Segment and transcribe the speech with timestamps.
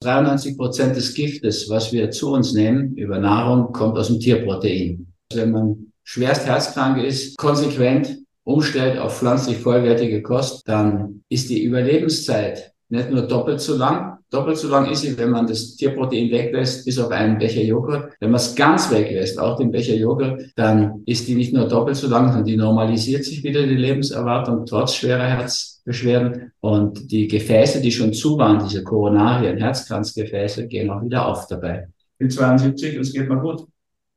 [0.00, 5.12] 93 Prozent des Giftes, was wir zu uns nehmen über Nahrung, kommt aus dem Tierprotein.
[5.32, 12.72] Wenn man schwerst herzkrank ist, konsequent umstellt auf pflanzlich vollwertige Kost, dann ist die Überlebenszeit
[12.90, 16.84] nicht nur doppelt so lang, doppelt so lang ist sie, wenn man das Tierprotein weglässt,
[16.84, 18.12] bis auf einen Becher Joghurt.
[18.20, 21.96] Wenn man es ganz weglässt, auch den Becher Joghurt, dann ist die nicht nur doppelt
[21.96, 26.52] so lang, sondern die normalisiert sich wieder die Lebenserwartung trotz schwerer Herzbeschwerden.
[26.60, 31.88] Und die Gefäße, die schon zu waren, diese Koronarien, Herzkranzgefäße, gehen auch wieder auf dabei.
[32.12, 33.66] Ich bin 72 und es geht mir gut.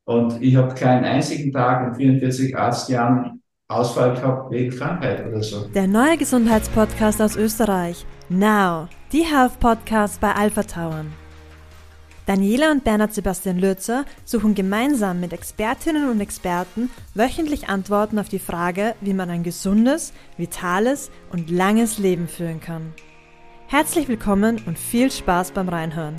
[0.06, 5.66] Und ich habe keinen einzigen Tag in 44 Arztjahren Ausfall gehabt wegen Krankheit oder so.
[5.74, 8.06] Der neue Gesundheitspodcast aus Österreich.
[8.34, 11.12] Now, die Health Podcast bei Alpha Tauern.
[12.26, 18.40] Daniela und Bernhard Sebastian Lürzer suchen gemeinsam mit Expertinnen und Experten wöchentlich Antworten auf die
[18.40, 22.94] Frage, wie man ein gesundes, vitales und langes Leben führen kann.
[23.68, 26.16] Herzlich willkommen und viel Spaß beim Reinhören.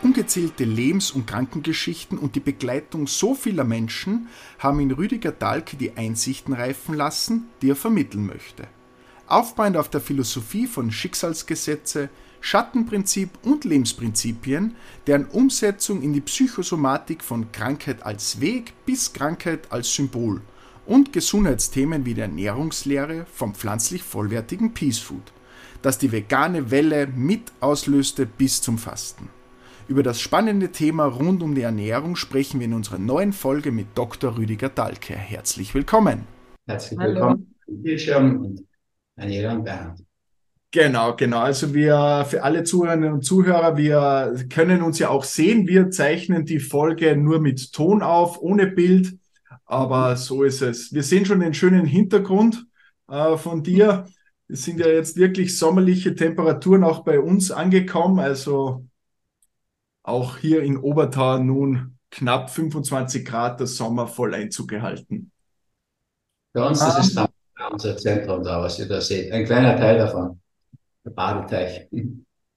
[0.00, 4.28] Ungezählte Lebens- und Krankengeschichten und die Begleitung so vieler Menschen
[4.60, 8.68] haben in Rüdiger Dahlke die Einsichten reifen lassen, die er vermitteln möchte.
[9.28, 12.10] Aufbauend auf der Philosophie von Schicksalsgesetze,
[12.40, 14.76] Schattenprinzip und Lebensprinzipien,
[15.08, 20.42] deren Umsetzung in die Psychosomatik von Krankheit als Weg bis Krankheit als Symbol
[20.86, 25.32] und Gesundheitsthemen wie der Ernährungslehre vom pflanzlich vollwertigen Peace Food,
[25.82, 29.28] das die vegane Welle mit auslöste bis zum Fasten.
[29.88, 33.88] Über das spannende Thema rund um die Ernährung sprechen wir in unserer neuen Folge mit
[33.96, 34.36] Dr.
[34.36, 35.14] Rüdiger Dahlke.
[35.14, 36.26] Herzlich willkommen.
[36.68, 38.56] Herzlich willkommen, Bildschirm
[39.16, 40.04] Daniela und Bernd.
[40.70, 41.38] Genau, genau.
[41.38, 45.66] Also wir, für alle Zuhörerinnen und Zuhörer, wir können uns ja auch sehen.
[45.66, 49.18] Wir zeichnen die Folge nur mit Ton auf, ohne Bild.
[49.64, 50.92] Aber so ist es.
[50.92, 52.66] Wir sehen schon den schönen Hintergrund
[53.08, 54.06] äh, von dir.
[54.48, 58.18] Es sind ja jetzt wirklich sommerliche Temperaturen auch bei uns angekommen.
[58.18, 58.86] Also
[60.02, 65.32] auch hier in Obertal nun knapp 25 Grad der Sommer voll Einzug gehalten.
[66.52, 67.25] Bei uns ist
[67.70, 69.32] unser Zentrum da, was ihr da seht.
[69.32, 70.40] Ein kleiner Teil davon,
[71.04, 71.88] der Badeteich.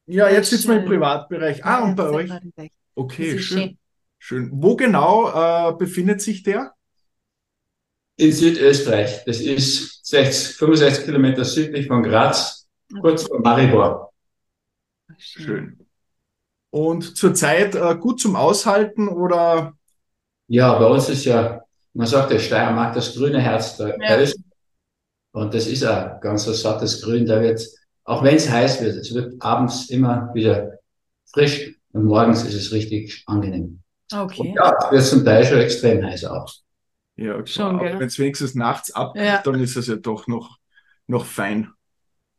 [0.05, 1.63] Ja, jetzt sitzen wir im Privatbereich.
[1.63, 2.31] Ah, und bei euch?
[2.95, 3.77] Okay, schön.
[4.17, 4.49] Schön.
[4.51, 6.73] Wo genau äh, befindet sich der?
[8.17, 9.23] In Südösterreich.
[9.25, 12.67] Das ist 60, 65 Kilometer südlich von Graz,
[13.01, 14.11] kurz vor Maribor.
[15.17, 15.79] Schön.
[16.71, 19.73] Und zurzeit äh, gut zum Aushalten oder?
[20.47, 24.17] Ja, bei uns ist ja, man sagt, der Steiermark das grüne Herz der ja.
[24.17, 24.39] Öst.
[25.31, 27.25] Und das ist ein ganz so sattes Grün.
[27.25, 27.61] Da wird,
[28.03, 30.79] auch wenn es heiß wird, es wird abends immer wieder
[31.31, 33.81] frisch und morgens ist es richtig angenehm.
[34.11, 34.41] Okay.
[34.41, 36.51] Und ja, es wird zum Teil schon extrem heiß auch.
[37.15, 39.41] Ja, schon, wenn es wenigstens nachts ab, ja.
[39.43, 40.57] dann ist es ja doch noch,
[41.05, 41.69] noch fein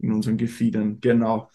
[0.00, 1.50] in unseren Gefiedern, genau.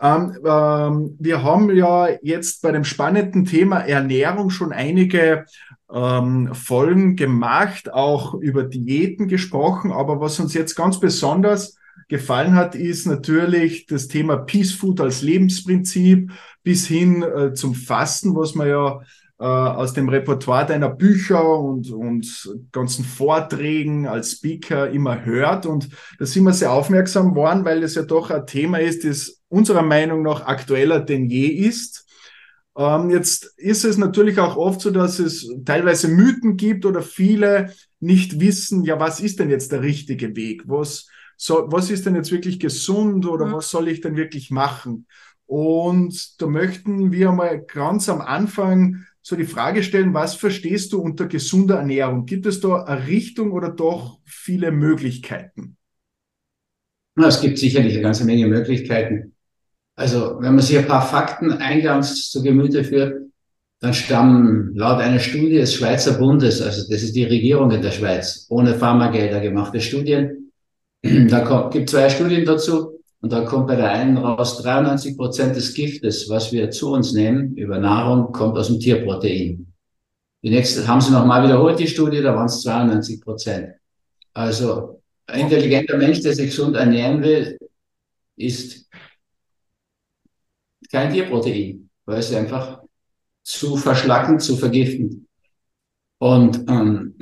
[0.00, 5.46] Ähm, ähm, wir haben ja jetzt bei dem spannenden Thema Ernährung schon einige
[5.92, 11.76] ähm, Folgen gemacht, auch über Diäten gesprochen, aber was uns jetzt ganz besonders
[12.08, 16.30] gefallen hat, ist natürlich das Thema Peace Food als Lebensprinzip
[16.62, 19.00] bis hin äh, zum Fasten, was man ja
[19.38, 25.66] äh, aus dem Repertoire deiner Bücher und, und ganzen Vorträgen als Speaker immer hört.
[25.66, 29.42] Und da sind wir sehr aufmerksam worden, weil es ja doch ein Thema ist, das
[29.48, 32.06] unserer Meinung nach aktueller denn je ist.
[32.76, 37.72] Ähm, jetzt ist es natürlich auch oft so, dass es teilweise Mythen gibt oder viele
[38.00, 40.62] nicht wissen, ja, was ist denn jetzt der richtige Weg?
[40.66, 43.52] Was, so, was ist denn jetzt wirklich gesund oder mhm.
[43.52, 45.06] was soll ich denn wirklich machen?
[45.46, 51.00] Und da möchten wir mal ganz am Anfang so die Frage stellen, was verstehst du
[51.00, 52.26] unter gesunder Ernährung?
[52.26, 55.76] Gibt es da eine Richtung oder doch viele Möglichkeiten?
[57.16, 59.34] Na, es gibt sicherlich eine ganze Menge Möglichkeiten.
[59.96, 63.32] Also, wenn man sich ein paar Fakten eingangs zu Gemüte führt,
[63.80, 67.90] dann stammen laut einer Studie des Schweizer Bundes, also das ist die Regierung in der
[67.90, 70.52] Schweiz, ohne Pharmagelder gemachte Studien.
[71.02, 72.95] Da gibt zwei Studien dazu.
[73.26, 77.12] Und da kommt bei der einen raus, 93 Prozent des Giftes, was wir zu uns
[77.12, 79.66] nehmen über Nahrung, kommt aus dem Tierprotein.
[80.44, 83.70] Die nächste haben sie nochmal wiederholt, die Studie, da waren es 92 Prozent.
[84.32, 87.58] Also ein intelligenter Mensch, der sich gesund ernähren will,
[88.36, 88.88] ist
[90.88, 92.80] kein Tierprotein, weil es einfach
[93.42, 95.26] zu verschlacken, zu vergiften.
[96.18, 97.16] Und ähm,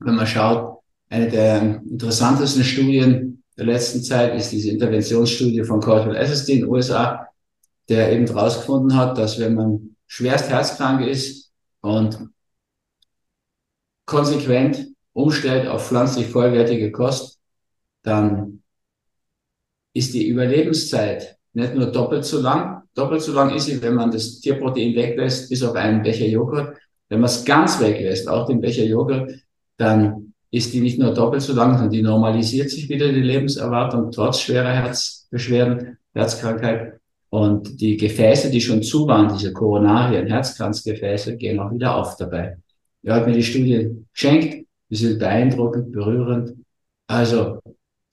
[0.00, 6.16] wenn man schaut, eine der interessantesten Studien der letzten Zeit ist diese Interventionsstudie von Caldwell
[6.16, 7.26] Esselstyn in den USA,
[7.88, 11.50] der eben herausgefunden hat, dass wenn man schwerst herzkrank ist
[11.80, 12.30] und
[14.06, 17.40] konsequent umstellt auf pflanzlich vollwertige Kost,
[18.02, 18.62] dann
[19.92, 22.82] ist die Überlebenszeit nicht nur doppelt so lang.
[22.94, 26.76] Doppelt so lang ist sie, wenn man das Tierprotein weglässt, bis auf einen Becher Joghurt.
[27.08, 29.32] Wenn man es ganz weglässt, auch den Becher Joghurt,
[29.76, 34.10] dann ist die nicht nur doppelt so lang, sondern die normalisiert sich wieder die Lebenserwartung
[34.10, 37.00] trotz schwerer Herzbeschwerden, Herzkrankheit.
[37.30, 42.56] Und die Gefäße, die schon zu waren, diese Koronarien, Herzkranzgefäße, gehen auch wieder auf dabei.
[43.02, 44.66] Er hat mir die Studie geschenkt.
[44.90, 46.54] Die sind beeindruckend, berührend.
[47.06, 47.60] Also,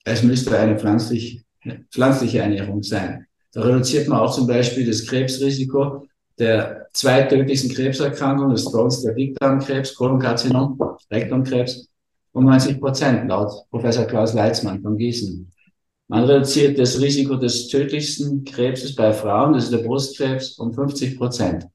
[0.04, 1.42] es müsste eine pflanzlich,
[1.90, 3.26] pflanzliche Ernährung sein.
[3.52, 6.06] Da reduziert man auch zum Beispiel das Krebsrisiko
[6.38, 10.78] der zweitödlichsten Krebserkrankung, das Crohn's, der Dickdarmkrebs, Kolonkarzinom,
[11.10, 11.88] Rektumkrebs,
[12.36, 15.50] um 90 Prozent, laut Professor Klaus Leitzmann von Gießen.
[16.08, 21.16] Man reduziert das Risiko des tödlichsten Krebses bei Frauen, das ist der Brustkrebs, um 50
[21.16, 21.66] Prozent.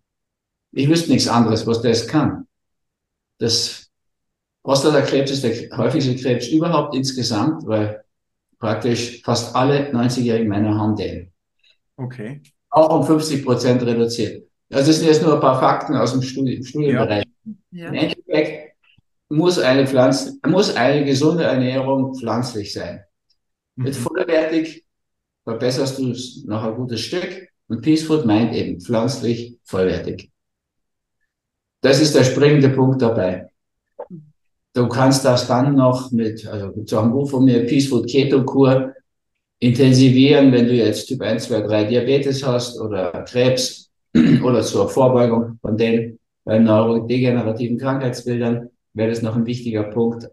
[0.71, 2.45] Ich wüsste nichts anderes, was das kann.
[3.39, 3.89] Das
[4.61, 8.03] Prostatakrebs ist der häufigste Krebs überhaupt insgesamt, weil
[8.59, 11.31] praktisch fast alle 90-jährigen Männer haben den.
[11.97, 12.39] Okay.
[12.69, 14.47] Auch um 50 Prozent reduziert.
[14.71, 17.25] Also das sind jetzt nur ein paar Fakten aus dem Studi Studienbereich.
[17.43, 17.53] Ja.
[17.71, 17.87] Ja.
[17.87, 18.70] Im Endeffekt
[19.31, 23.03] muss eine Pflanze, muss eine gesunde Ernährung pflanzlich sein.
[23.75, 23.83] Mhm.
[23.85, 24.85] Mit vollwertig
[25.43, 27.47] verbesserst du es noch ein gutes Stück.
[27.67, 30.29] Und Peace Food meint eben pflanzlich vollwertig.
[31.81, 33.49] Das ist der springende Punkt dabei.
[34.73, 37.87] Du kannst das dann noch mit, also gibt es auch ein Buch von mir, Peace
[37.87, 38.93] Food Keto Kur,
[39.59, 43.89] intensivieren, wenn du jetzt Typ 1, 2, 3 Diabetes hast oder Krebs
[44.43, 50.29] oder zur Vorbeugung von den bei neurodegenerativen Krankheitsbildern, wäre das noch ein wichtiger Punkt,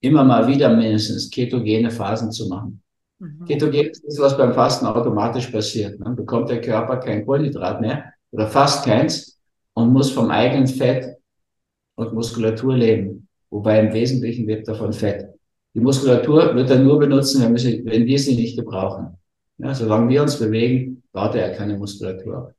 [0.00, 2.82] immer mal wieder mindestens ketogene Phasen zu machen.
[3.18, 3.44] Mhm.
[3.46, 6.00] Ketogen ist was beim Fasten automatisch passiert.
[6.00, 9.38] Dann bekommt der Körper kein Kohlenhydrat mehr oder fast keins
[9.74, 11.16] und muss vom eigenen Fett
[11.94, 13.28] und Muskulatur leben.
[13.50, 15.28] Wobei im Wesentlichen wird davon Fett.
[15.74, 19.16] Die Muskulatur wird er nur benutzen, wenn wir sie, wenn wir sie nicht gebrauchen.
[19.58, 22.54] Ja, solange wir uns bewegen, baut er keine Muskulatur.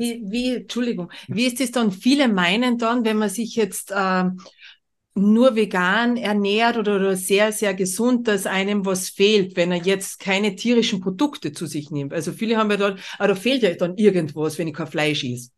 [0.00, 1.90] Wie, wie, Entschuldigung, wie ist es dann?
[1.90, 4.24] Viele meinen dann, wenn man sich jetzt äh,
[5.14, 10.18] nur vegan ernährt oder, oder sehr, sehr gesund, dass einem was fehlt, wenn er jetzt
[10.18, 12.12] keine tierischen Produkte zu sich nimmt.
[12.12, 15.24] Also viele haben ja dann, aber da fehlt ja dann irgendwas, wenn ich kein Fleisch
[15.24, 15.50] esse.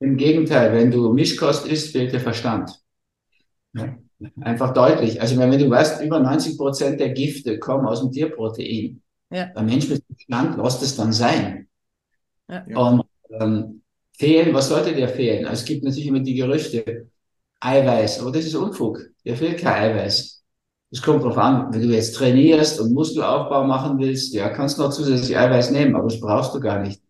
[0.00, 2.70] Im Gegenteil, wenn du Mischkost isst, fehlt der Verstand.
[3.72, 3.96] Ja,
[4.40, 5.20] einfach deutlich.
[5.20, 9.02] Also wenn du weißt, über 90 Prozent der Gifte kommen aus dem Tierprotein.
[9.30, 9.46] Ja.
[9.46, 11.68] Der Mensch mit Verstand lässt es dann sein.
[12.48, 12.64] Ja.
[12.76, 13.77] Und ähm,
[14.18, 15.46] fehlen, was sollte dir fehlen?
[15.46, 17.08] Also es gibt natürlich immer die Gerüchte,
[17.60, 19.00] Eiweiß, aber das ist Unfug.
[19.24, 20.42] Dir fehlt kein Eiweiß.
[20.90, 24.82] Es kommt darauf an, wenn du jetzt trainierst und Muskelaufbau machen willst, ja, kannst du
[24.82, 27.00] noch zusätzlich Eiweiß nehmen, aber das brauchst du gar nicht.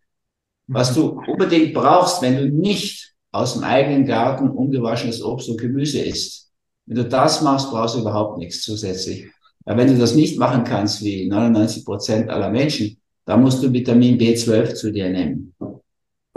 [0.67, 5.99] Was du unbedingt brauchst, wenn du nicht aus dem eigenen Garten ungewaschenes Obst und Gemüse
[5.99, 6.51] isst.
[6.85, 9.27] Wenn du das machst, brauchst du überhaupt nichts zusätzlich.
[9.65, 13.71] Aber wenn du das nicht machen kannst, wie 99 Prozent aller Menschen, dann musst du
[13.71, 15.53] Vitamin B12 zu dir nehmen.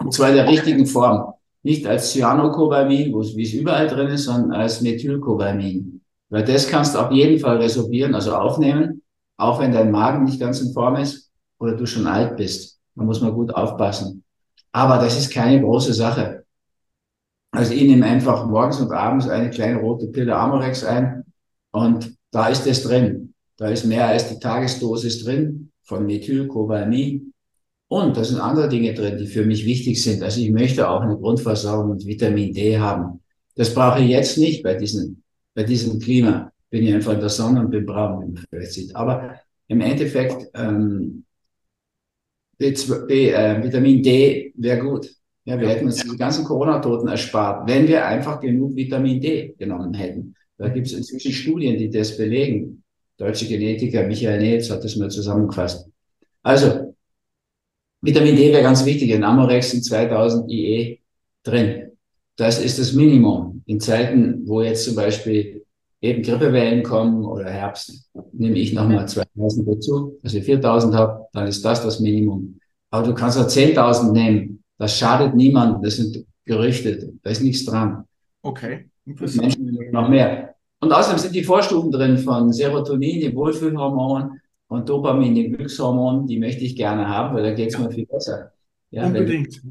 [0.04, 1.34] Und zwar in der richtigen Form.
[1.62, 6.00] Nicht als Cyanocobamin, wie es überall drin ist, sondern als Methylcobamin.
[6.28, 9.02] Weil das kannst du auf jeden Fall resorbieren, also aufnehmen,
[9.36, 12.80] auch wenn dein Magen nicht ganz in Form ist oder du schon alt bist.
[12.94, 14.24] Da muss man gut aufpassen.
[14.72, 16.44] Aber das ist keine große Sache.
[17.52, 21.24] Also ich nehme einfach morgens und abends eine kleine rote Pille Amorex ein
[21.70, 23.34] und da ist es drin.
[23.58, 27.31] Da ist mehr als die Tagesdosis drin von Methylcobamin.
[27.92, 30.22] Und da sind andere Dinge drin, die für mich wichtig sind.
[30.22, 33.20] Also ich möchte auch eine Grundversorgung mit Vitamin D haben.
[33.54, 35.22] Das brauche ich jetzt nicht bei diesem,
[35.54, 36.50] bei diesem Klima.
[36.70, 38.96] Bin ich einfach in der Sonne und bin braun, wie man vielleicht sieht.
[38.96, 39.34] Aber
[39.68, 41.24] im Endeffekt, ähm,
[42.56, 42.74] B,
[43.08, 45.10] B, äh, Vitamin D wäre gut.
[45.44, 49.92] Ja, wir hätten uns die ganzen Corona-Toten erspart, wenn wir einfach genug Vitamin D genommen
[49.92, 50.34] hätten.
[50.56, 52.82] Da gibt es inzwischen Studien, die das belegen.
[53.18, 55.90] Deutsche Genetiker Michael Nels hat das mal zusammengefasst.
[56.42, 56.91] Also,
[58.02, 59.10] Vitamin D wäre ganz wichtig.
[59.10, 61.00] In Amorex sind 2000 IE
[61.44, 61.92] drin.
[62.36, 63.62] Das ist das Minimum.
[63.66, 65.64] In Zeiten, wo jetzt zum Beispiel
[66.00, 71.64] eben Grippewellen kommen oder Herbst, nehme ich nochmal 2000 dazu, also 4000 habe, dann ist
[71.64, 72.58] das das Minimum.
[72.90, 74.64] Aber du kannst auch 10.000 nehmen.
[74.78, 75.82] Das schadet niemandem.
[75.82, 77.12] Das sind Gerüchte.
[77.22, 78.04] Da ist nichts dran.
[78.42, 78.88] Okay.
[79.04, 80.54] Menschen noch mehr.
[80.80, 84.40] Und außerdem sind die Vorstufen drin von Serotonin, dem Wohlfühlhormon,
[84.72, 88.06] und Dopamin, dem Glückshormon, die möchte ich gerne haben, weil da geht es mir viel
[88.06, 88.52] besser.
[88.90, 89.62] Ja, Unbedingt.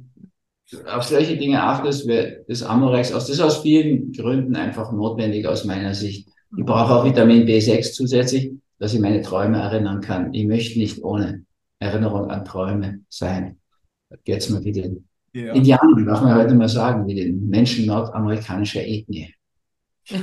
[0.87, 5.47] auf solche Dinge achtest, wäre das Amorex aus, das ist aus vielen Gründen einfach notwendig
[5.47, 6.29] aus meiner Sicht.
[6.57, 10.33] Ich brauche auch Vitamin B6 zusätzlich, dass ich meine Träume erinnern kann.
[10.33, 11.45] Ich möchte nicht ohne
[11.79, 13.57] Erinnerung an Träume sein.
[14.09, 15.53] Da geht es mir wie den ja.
[15.53, 19.33] Indianern, darf man heute mal sagen, wie den Menschen nordamerikanischer Ethnie.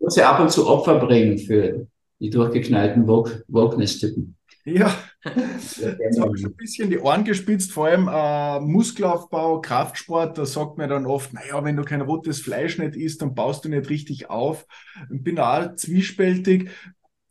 [0.00, 1.86] Muss ja ab und zu Opfer bringen für
[2.20, 4.34] die durchgeknallten Wokeness-Typen.
[4.64, 4.94] Ja,
[5.24, 10.76] jetzt habe ich ein bisschen die Ohren gespitzt, vor allem äh, Muskelaufbau, Kraftsport, da sagt
[10.76, 13.88] man dann oft, naja, wenn du kein rotes Fleisch nicht isst, dann baust du nicht
[13.88, 14.66] richtig auf.
[15.10, 16.68] Ich bin auch zwiespältig.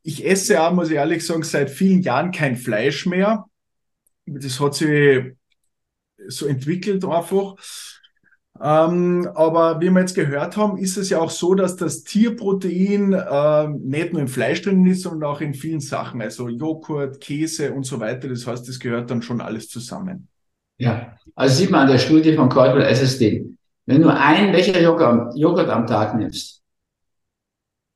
[0.01, 3.45] Ich esse auch, muss ich ehrlich sagen, seit vielen Jahren kein Fleisch mehr.
[4.25, 5.35] Das hat sich
[6.27, 7.55] so entwickelt einfach.
[8.61, 13.13] Ähm, aber wie wir jetzt gehört haben, ist es ja auch so, dass das Tierprotein
[13.13, 17.73] äh, nicht nur im Fleisch drin ist, sondern auch in vielen Sachen, also Joghurt, Käse
[17.73, 18.27] und so weiter.
[18.27, 20.27] Das heißt, das gehört dann schon alles zusammen.
[20.77, 23.45] Ja, also sieht man an der Studie von Caldwell SSD.
[23.85, 26.61] Wenn du einen Becher Joghurt, Joghurt am Tag nimmst,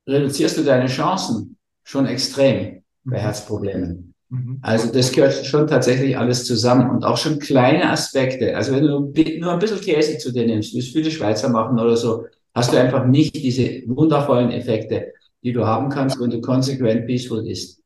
[0.08, 3.22] reduzierst du deine Chancen schon extrem bei mhm.
[3.22, 4.11] Herzproblemen.
[4.32, 4.60] Mhm.
[4.62, 8.56] Also das gehört schon tatsächlich alles zusammen und auch schon kleine Aspekte.
[8.56, 11.78] Also wenn du nur ein bisschen Käse zu dir nimmst, wie es viele Schweizer machen
[11.78, 15.12] oder so, hast du einfach nicht diese wundervollen Effekte,
[15.44, 17.82] die du haben kannst, wenn du konsequent Peaceful isst.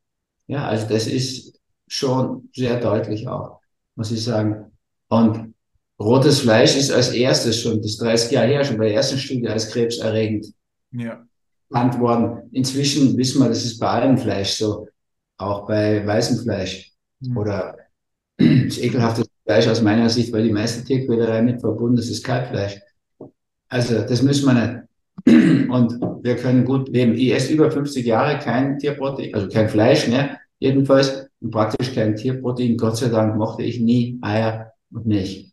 [0.48, 3.60] Ja, also das ist schon sehr deutlich auch,
[3.96, 4.72] muss ich sagen.
[5.10, 5.56] Und
[6.00, 9.50] rotes Fleisch ist als erstes schon, das 30 Jahre her, schon bei der ersten Studie
[9.50, 10.46] als krebserregend
[10.92, 11.26] ja.
[11.70, 12.50] bekannt worden.
[12.52, 14.88] Inzwischen wissen wir, das ist bei allem Fleisch so
[15.38, 17.38] auch bei weißem Fleisch mhm.
[17.38, 17.78] oder
[18.38, 22.80] das ekelhafte Fleisch aus meiner Sicht, weil die meiste Tierquälerei mit verbunden ist, ist Kalbfleisch.
[23.70, 24.86] Also das müssen wir nicht.
[25.70, 27.14] Und wir können gut leben.
[27.14, 32.16] Ich esse über 50 Jahre kein Tierprotein, also kein Fleisch mehr, jedenfalls, und praktisch kein
[32.16, 32.78] Tierprotein.
[32.78, 35.52] Gott sei Dank mochte ich nie Eier und Milch.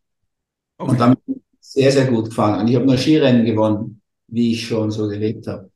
[0.79, 0.91] Okay.
[0.91, 1.19] Und damit
[1.61, 2.61] sehr, sehr gut gefahren.
[2.61, 5.71] Und ich habe nur Skirennen gewonnen, wie ich schon so gelebt habe.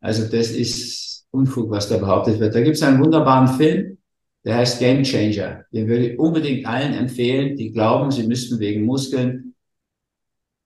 [0.00, 2.54] Also das ist Unfug, was da behauptet wird.
[2.54, 3.98] Da gibt es einen wunderbaren Film,
[4.44, 5.64] der heißt Game Changer.
[5.72, 9.54] Den würde ich unbedingt allen empfehlen, die glauben, sie müssten wegen Muskeln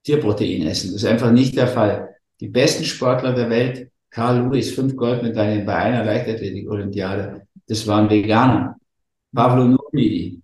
[0.04, 0.92] Tierprotein essen.
[0.92, 2.14] Das ist einfach nicht der Fall.
[2.40, 8.76] Die besten Sportler der Welt, Carl Lewis, fünf Goldmedaillen bei einer Leichtathletik-Olympiade, das waren Veganer.
[9.34, 10.42] Pavlo Nurmi,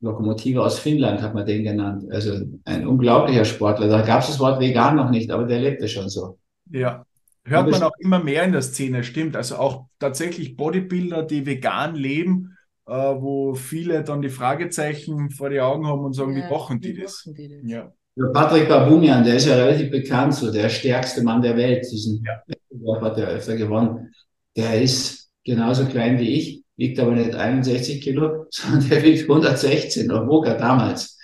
[0.00, 2.04] Lokomotive aus Finnland hat man den genannt.
[2.10, 3.88] Also ein unglaublicher Sportler.
[3.88, 6.38] Da gab es das Wort vegan noch nicht, aber der lebte schon so.
[6.70, 7.04] Ja,
[7.44, 9.34] Hört man auch immer mehr in der Szene, stimmt.
[9.34, 12.56] Also auch tatsächlich Bodybuilder, die vegan leben,
[12.86, 16.80] äh, wo viele dann die Fragezeichen vor die Augen haben und sagen, ja, wie machen
[16.80, 17.22] die wie das?
[17.24, 17.70] Die das?
[17.70, 17.92] Ja.
[18.16, 21.86] Ja, Patrick Babumian, der ist ja relativ bekannt, so der stärkste Mann der Welt.
[21.90, 22.42] Diesen ja.
[22.46, 24.12] Wettbewerb hat er öfter gewonnen.
[24.56, 30.10] Der ist genauso klein wie ich, wiegt aber nicht 61 Kilo, sondern der wiegt 116
[30.10, 31.18] oder wog er damals.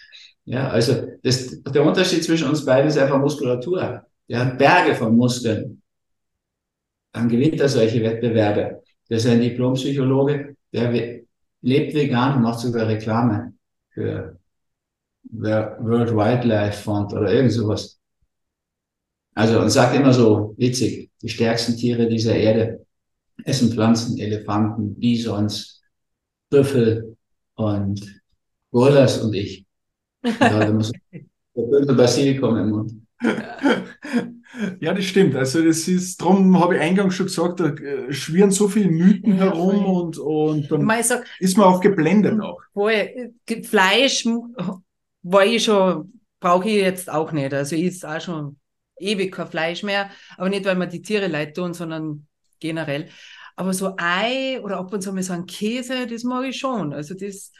[0.44, 4.04] Ja, also das, der Unterschied zwischen uns beiden ist einfach Muskulatur.
[4.28, 5.82] Der hat Berge von Muskeln
[7.16, 8.82] dann gewinnt er solche Wettbewerbe.
[9.08, 11.22] Der ist ein Diplompsychologe, der
[11.62, 13.54] lebt vegan und macht sogar Reklame
[13.88, 14.38] für
[15.32, 17.98] World Wildlife Fund oder irgend sowas.
[19.34, 22.84] Also und sagt immer so witzig, die stärksten Tiere dieser Erde
[23.44, 25.82] essen Pflanzen, Elefanten, Bisons,
[26.50, 27.16] Büffel
[27.54, 28.20] und
[28.70, 29.64] Gorillas und ich.
[30.40, 32.92] Ja, da muss der böse Basilikum im Mund.
[34.80, 35.36] Ja, das stimmt.
[35.36, 39.36] Also das ist, darum habe ich eingangs schon gesagt, da äh, schwirren so viele Mythen
[39.36, 42.60] ja, herum und, und dann ich sag, ist man auch geblendet auch.
[42.72, 43.32] Voll.
[43.64, 44.26] Fleisch
[45.22, 47.52] war ich schon, brauche ich jetzt auch nicht.
[47.52, 48.56] Also ich ist auch schon
[48.98, 52.26] ewig kein Fleisch mehr, aber nicht, weil man die Tiere leid tun, sondern
[52.58, 53.08] generell.
[53.56, 56.92] Aber so Ei oder ab und zu mal so ein Käse, das mag ich schon.
[56.92, 57.52] Also das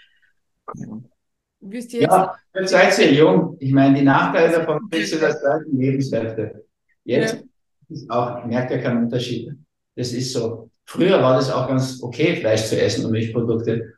[1.61, 2.13] wisst ihr jetzt.
[2.13, 3.57] Ja, ihr seid sehr jung.
[3.61, 6.67] Ich meine, die Nachteile davon du das gleiche Lebenshälfte.
[7.07, 7.41] Jetzt ja.
[7.89, 9.53] ist auch, merkt ja keinen Unterschied.
[9.95, 10.71] Das ist so.
[10.85, 13.95] Früher war das auch ganz okay, Fleisch zu essen und Milchprodukte.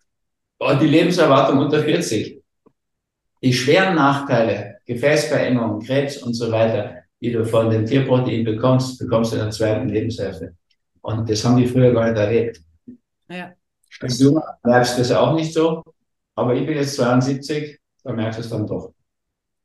[0.58, 2.40] Und die Lebenserwartung unter 40.
[3.42, 9.32] Die schweren Nachteile, Gefäßverengung, Krebs und so weiter, die du von dem Tierprotein bekommst, bekommst
[9.32, 10.54] du in der zweiten Lebenshälfte.
[11.00, 12.60] Und das haben die früher gar nicht erlebt.
[13.28, 13.52] Ja.
[14.00, 15.82] Als Junger merkst du das auch nicht so,
[16.34, 18.92] aber ich bin jetzt 72, da merkst du es dann doch.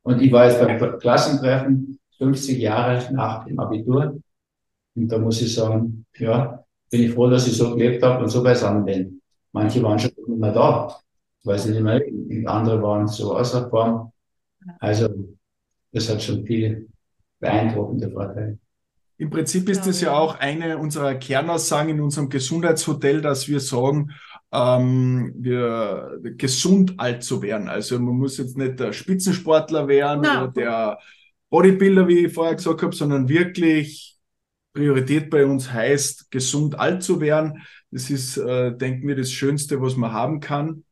[0.04, 4.20] Und ich war jetzt beim Klassentreffen, 50 Jahre nach dem Abitur.
[4.96, 8.30] Und da muss ich sagen, ja, bin ich froh, dass ich so gelebt habe und
[8.30, 9.22] so beisammen bin.
[9.52, 10.96] Manche waren schon nicht mehr da,
[11.44, 14.12] weil sie nicht mehr, und andere waren so außer Form.
[14.80, 15.10] Also,
[15.92, 16.86] das hat schon viele
[17.40, 18.58] beeindruckende Vorteile.
[19.18, 24.12] Im Prinzip ist es ja auch eine unserer Kernaussagen in unserem Gesundheitshotel, dass wir sagen,
[24.52, 27.70] ähm, wir gesund alt zu werden.
[27.70, 30.30] Also man muss jetzt nicht der Spitzensportler werden no.
[30.30, 31.00] oder der
[31.54, 34.18] Bodybuilder, wie ich vorher gesagt habe, sondern wirklich
[34.74, 37.62] Priorität bei uns heißt, gesund alt zu werden.
[37.92, 40.84] Das ist, äh, denken wir, das Schönste, was man haben kann.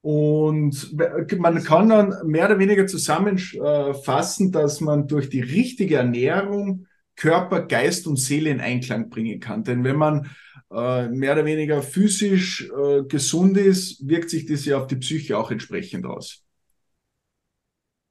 [0.00, 0.96] Und
[1.38, 8.06] man kann dann mehr oder weniger zusammenfassen, dass man durch die richtige Ernährung Körper, Geist
[8.06, 9.62] und Seele in Einklang bringen kann.
[9.62, 10.30] Denn wenn man
[10.72, 15.36] äh, mehr oder weniger physisch äh, gesund ist, wirkt sich das ja auf die Psyche
[15.36, 16.43] auch entsprechend aus.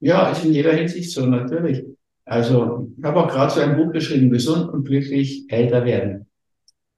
[0.04, 1.82] Ja, ist in jeder Hinsicht so, natürlich.
[2.26, 6.26] Also, ich habe auch gerade so ein Buch geschrieben, Gesund und glücklich älter werden.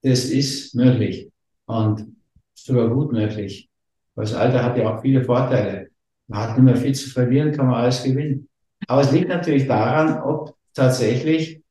[0.03, 1.31] Das ist möglich
[1.67, 2.05] und
[2.53, 3.71] sogar gut möglich.
[4.17, 5.91] Weil das Alter hat ja auch viele Vorteile.
[6.27, 8.49] Man hat nicht mehr viel zu verlieren, kann man alles gewinnen.
[8.89, 11.63] Aber es liegt natürlich daran, ob tatsächlich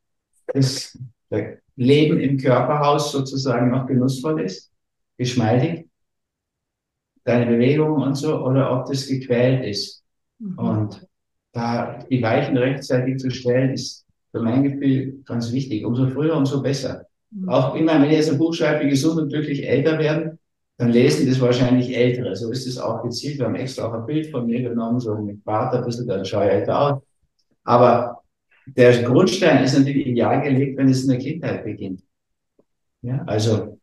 [0.47, 0.97] das
[1.75, 4.71] Leben im Körperhaus sozusagen noch genussvoll ist,
[5.17, 5.89] geschmeidig,
[7.25, 10.01] deine Bewegungen und so, oder ob das gequält ist.
[10.39, 10.57] Mhm.
[10.57, 11.07] Und
[11.55, 15.85] da die Weichen rechtzeitig zu stellen, ist für mein Gefühl ganz wichtig.
[15.85, 17.07] Umso früher, umso besser.
[17.31, 17.47] Mhm.
[17.47, 20.37] Auch immer, wenn ich jetzt ein Buch schreibe, gesund und glücklich älter werden,
[20.77, 22.35] dann lesen das wahrscheinlich Ältere.
[22.35, 23.39] So ist es auch gezielt.
[23.39, 26.25] Wir haben extra auch ein Bild von mir genommen, so mit Bart ein bisschen, dann
[26.25, 27.01] schaue ich älter aus.
[27.63, 28.21] Aber
[28.65, 32.01] der Grundstein ist natürlich ideal gelegt, wenn es in der Kindheit beginnt.
[33.01, 33.79] Ja, also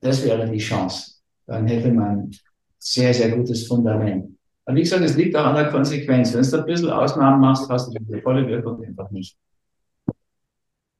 [0.00, 1.12] das wäre die Chance.
[1.46, 2.30] Dann hätte man
[2.78, 4.36] sehr, sehr gutes Fundament.
[4.64, 6.34] Aber wie gesagt, es liegt auch an der Konsequenz.
[6.34, 9.36] Wenn du ein bisschen Ausnahmen machst, hast du die volle Wirkung einfach nicht.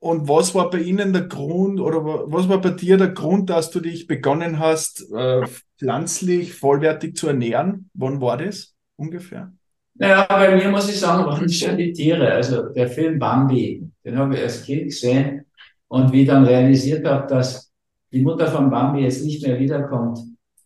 [0.01, 3.71] Und was war bei Ihnen der Grund oder was war bei dir der Grund, dass
[3.71, 5.47] du dich begonnen hast, äh,
[5.79, 7.89] pflanzlich vollwertig zu ernähren?
[7.95, 9.53] Wann war das ungefähr?
[9.95, 12.33] Naja, bei mir muss ich sagen, waren schon die Tiere.
[12.33, 15.45] Also der Film Bambi, den habe ich als Kind gesehen
[15.87, 17.73] und wie ich dann realisiert habe, dass
[18.11, 20.19] die Mutter von Bambi jetzt nicht mehr wiederkommt,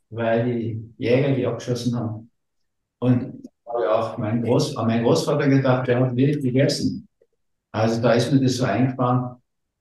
[0.08, 2.25] weil die Jäger die abgeschossen haben.
[2.98, 7.08] Und habe auch mein, Groß, an meinen Großvater gedacht, der hat wild gegessen.
[7.72, 9.36] Also da ist mir das so eingefahren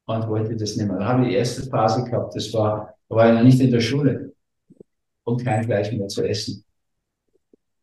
[0.06, 1.00] und wollte das nicht mehr.
[1.00, 3.72] Da habe ich die erste Phase gehabt, das war, da war ich noch nicht in
[3.72, 4.34] der Schule
[5.24, 6.64] und kein Fleisch mehr zu essen.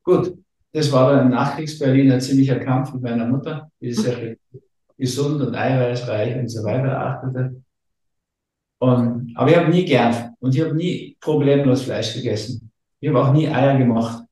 [0.05, 0.37] Gut,
[0.73, 4.37] das war dann im Nachkriegs-Berlin ein ziemlicher Kampf mit meiner Mutter, die sehr
[4.99, 7.63] gesund und eiweißreich und so weiter achtete.
[8.79, 12.71] Und, aber ich habe nie gern und ich habe nie problemlos Fleisch gegessen.
[13.01, 14.25] Ich habe auch nie Eier gemacht.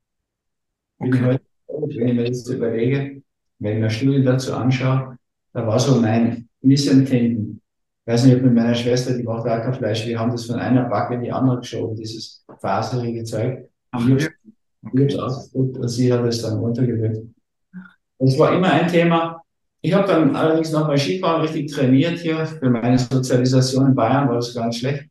[1.00, 1.38] Okay.
[1.68, 3.22] wenn ich mir das überlege,
[3.58, 5.16] wenn ich mir Studien dazu anschaue,
[5.52, 7.60] da war so mein Missempfinden.
[8.04, 10.46] Ich weiß nicht, ob mit meiner Schwester, die braucht auch kein Fleisch, wir haben das
[10.46, 13.68] von einer Backe in die andere geschoben, dieses faserige Zeug.
[13.92, 14.26] Ach, ja.
[14.86, 15.18] okay.
[15.52, 17.26] und sie hat es dann runtergewirkt.
[18.18, 19.42] Das war immer ein Thema.
[19.80, 22.44] Ich habe dann allerdings nochmal Skifahren richtig trainiert hier.
[22.44, 25.08] Für meine Sozialisation in Bayern war das ganz schlecht.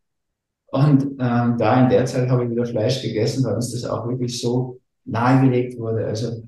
[0.68, 4.08] Und ähm, da in der Zeit habe ich wieder Fleisch gegessen, weil uns das auch
[4.08, 4.79] wirklich so
[5.10, 6.06] nahegelegt wurde.
[6.06, 6.44] Also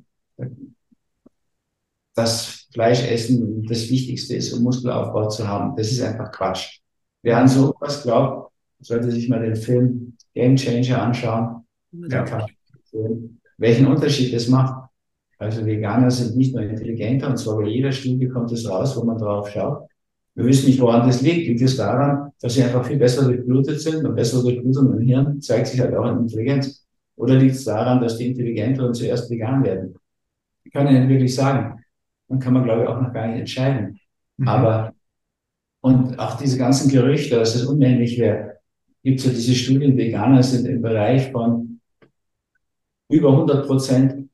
[2.15, 5.75] dass Fleischessen das Wichtigste ist, um Muskelaufbau zu haben.
[5.75, 6.79] Das ist einfach Quatsch.
[7.21, 11.65] Wer an sowas glaubt, sollte sich mal den Film Game Changer anschauen.
[12.09, 12.25] Ja.
[13.57, 14.89] Welchen Unterschied das macht.
[15.37, 19.03] Also Veganer sind nicht nur intelligenter, und zwar bei jeder Studie kommt es raus, wo
[19.03, 19.87] man drauf schaut.
[20.35, 21.47] Wir wissen nicht, woran das liegt.
[21.47, 25.41] Liegt es daran, dass sie einfach viel besser durchblutet sind und bessere Durchblutung im Hirn
[25.41, 26.85] zeigt sich halt auch in Intelligenz.
[27.15, 29.95] Oder liegt es daran, dass die Intelligenteren zuerst vegan werden?
[30.63, 31.81] Ich kann Ihnen wirklich sagen
[32.31, 33.99] dann kann man, glaube ich, auch noch gar nicht entscheiden.
[34.37, 34.47] Mhm.
[34.47, 34.93] Aber,
[35.81, 38.59] und auch diese ganzen Gerüchte, dass es unmännlich wäre,
[39.03, 41.81] gibt es ja diese Studien, Veganer sind im Bereich von
[43.09, 44.29] über 100 Prozent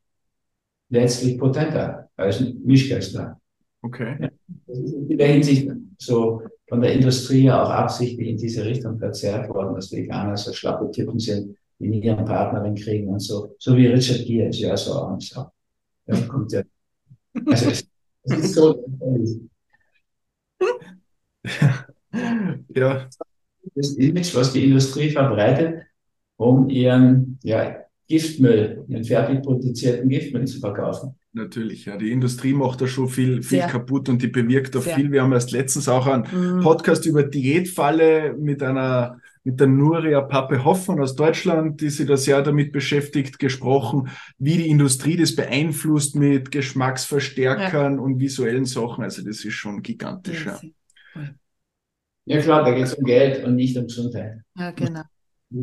[0.90, 3.40] letztlich potenter als Mischköstler.
[3.82, 4.18] Okay.
[4.20, 4.30] Ja,
[4.68, 9.50] das ist in der Hinsicht so von der Industrie auch absichtlich in diese Richtung verzerrt
[9.50, 13.56] worden, dass Veganer so schlappe Typen sind, die nie eine Partnerin kriegen und so.
[13.60, 15.20] So wie Richard Gere ist ja so auch.
[15.20, 15.46] So.
[16.06, 16.63] Da kommt ja
[17.46, 17.88] also es,
[18.24, 18.84] es ist so.
[22.76, 23.10] ja.
[23.76, 25.84] Das Image, was die Industrie verbreitet,
[26.38, 31.16] um ihren ja, Giftmüll, ihren fertig produzierten Giftmüll zu verkaufen.
[31.34, 31.98] Natürlich, ja.
[31.98, 35.12] Die Industrie macht da schon viel, viel kaputt und die bewirkt da viel.
[35.12, 36.62] Wir haben erst letztens auch einen mhm.
[36.63, 42.17] Podcast über Diätfalle mit einer mit der Nuria Pappe Hoffmann aus Deutschland, die sich da
[42.17, 47.99] sehr damit beschäftigt, gesprochen, wie die Industrie das beeinflusst mit Geschmacksverstärkern ja.
[48.01, 49.05] und visuellen Sachen.
[49.05, 50.45] Also das ist schon gigantisch.
[50.45, 50.60] Ja,
[51.15, 51.29] ja.
[52.25, 54.41] ja klar, da geht es um Geld und nicht um Gesundheit.
[54.57, 55.03] Ja, genau.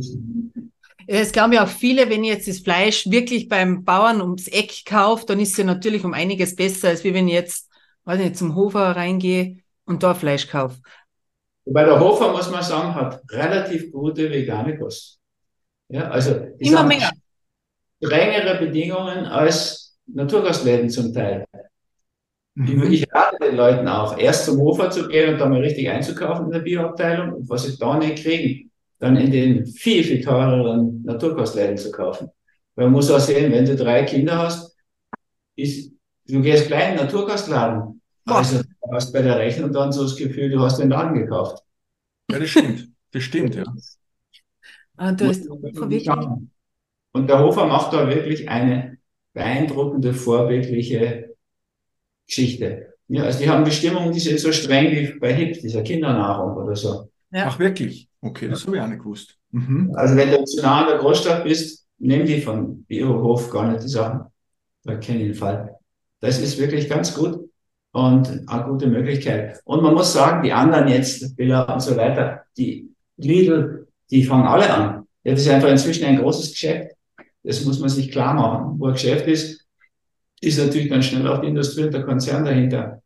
[1.07, 4.87] Es glauben ja auch viele, wenn ich jetzt das Fleisch wirklich beim Bauern ums Eck
[4.87, 7.71] kaufe, dann ist es ja natürlich um einiges besser, als wenn ich jetzt,
[8.05, 10.81] weiß nicht, zum Hofer reingehe und da Fleisch kaufe.
[11.65, 15.19] Wobei der Hofer, muss man sagen, hat relativ gute vegane Kost.
[15.89, 17.11] Ja, also immer mehr.
[18.03, 21.47] Strengere Bedingungen als Naturgastläden zum Teil.
[22.55, 22.93] Mhm.
[22.93, 26.47] Ich rate den Leuten auch, erst zum Hofer zu gehen und da mal richtig einzukaufen
[26.47, 31.03] in der Bioabteilung und was sie da nicht kriegen, dann in den viel, viel teureren
[31.03, 32.31] Naturkostläden zu kaufen.
[32.77, 34.77] Weil man muss auch sehen, wenn du drei Kinder hast,
[35.57, 35.93] ist,
[36.27, 38.61] du gehst gleich in den Naturkostladen, Also
[38.93, 41.63] hast bei der Rechnung dann so das Gefühl, du hast den Laden gekauft.
[42.31, 42.89] Ja, das stimmt.
[43.13, 43.65] Das stimmt, ja.
[44.97, 45.49] Ah, du hast
[47.13, 48.99] und der Hofer macht da wirklich eine
[49.35, 51.37] beeindruckende, vorbildliche
[52.27, 52.95] Geschichte.
[53.07, 56.75] Ja, also die haben Bestimmungen, die sind so streng wie bei HIP, dieser Kindernahrung oder
[56.75, 57.11] so.
[57.31, 57.47] Ja.
[57.49, 58.09] Ach wirklich?
[58.21, 59.39] Okay, das habe ich auch nicht gewusst.
[59.51, 59.93] Mhm.
[59.95, 63.85] Also wenn du zu nah an der Großstadt bist, nimm die von Biohof gar nicht
[63.85, 64.25] die Sachen.
[64.83, 65.77] Da kenne ich den Fall.
[66.21, 67.49] Das ist wirklich ganz gut
[67.95, 69.61] und eine gute Möglichkeit.
[69.65, 74.49] Und man muss sagen, die anderen jetzt, Billa und so weiter, die Lidl, die fangen
[74.49, 75.07] alle an.
[75.23, 76.97] Das ist einfach inzwischen ein großes Geschäft.
[77.45, 78.81] Das muss man sich klar machen.
[78.81, 79.65] Wo ein Geschäft ist,
[80.41, 83.01] ist natürlich dann schnell auch die Industrie und der Konzern dahinter.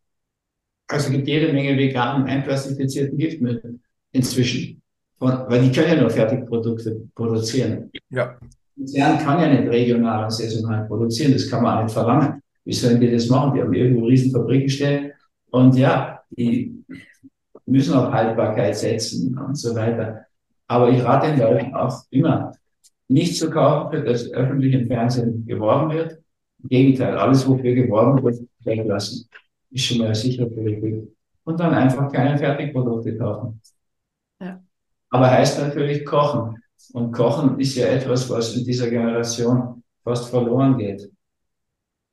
[0.88, 3.80] Also gibt jede Menge veganen, einplastifizierten Giftmittel
[4.12, 4.80] inzwischen.
[5.18, 7.90] weil die können ja nur Fertigprodukte produzieren.
[8.08, 8.38] Ja.
[8.74, 11.32] Konzern kann ja nicht regional und saisonal produzieren.
[11.32, 12.40] Das kann man auch nicht verlangen.
[12.68, 13.54] Wie sollen die das machen?
[13.54, 15.12] Die haben irgendwo riesen Fabriken stehen.
[15.50, 16.84] Und ja, die
[17.64, 20.26] müssen auf Haltbarkeit setzen und so weiter.
[20.66, 22.52] Aber ich rate den Leuten auch immer,
[23.08, 26.18] nicht zu kaufen, für das öffentlich im Fernsehen geworben wird.
[26.62, 29.26] Im Gegenteil, alles, wofür geworben wird, weglassen.
[29.70, 31.08] Ist schon mal sicher für die
[31.44, 33.62] Und dann einfach keine Fertigprodukte kaufen.
[34.42, 34.62] Ja.
[35.08, 36.62] Aber heißt natürlich kochen.
[36.92, 41.10] Und kochen ist ja etwas, was in dieser Generation fast verloren geht.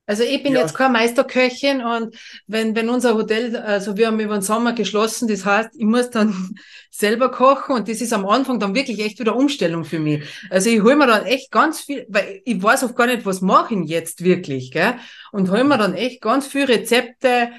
[0.08, 0.60] Also ich bin ja.
[0.60, 2.16] jetzt kein Meisterköchin und
[2.46, 6.12] wenn, wenn unser Hotel, also wir haben über den Sommer geschlossen, das heißt, ich muss
[6.12, 6.56] dann
[6.92, 10.24] selber kochen und das ist am Anfang dann wirklich echt wieder Umstellung für mich.
[10.52, 13.42] Also ich hole mir dann echt ganz viel, weil ich weiß oft gar nicht, was
[13.42, 14.94] mache ich jetzt wirklich, gell?
[15.32, 17.50] Und hole mir dann echt ganz viel Rezepte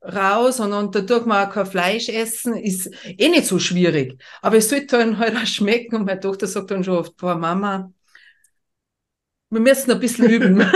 [0.00, 4.22] raus und, und dadurch mal auch kein Fleisch essen, ist eh nicht so schwierig.
[4.42, 7.34] Aber es sollte dann halt auch schmecken und meine Tochter sagt dann schon oft, boah
[7.34, 7.92] Mama,
[9.56, 10.60] wir müssen ein bisschen üben.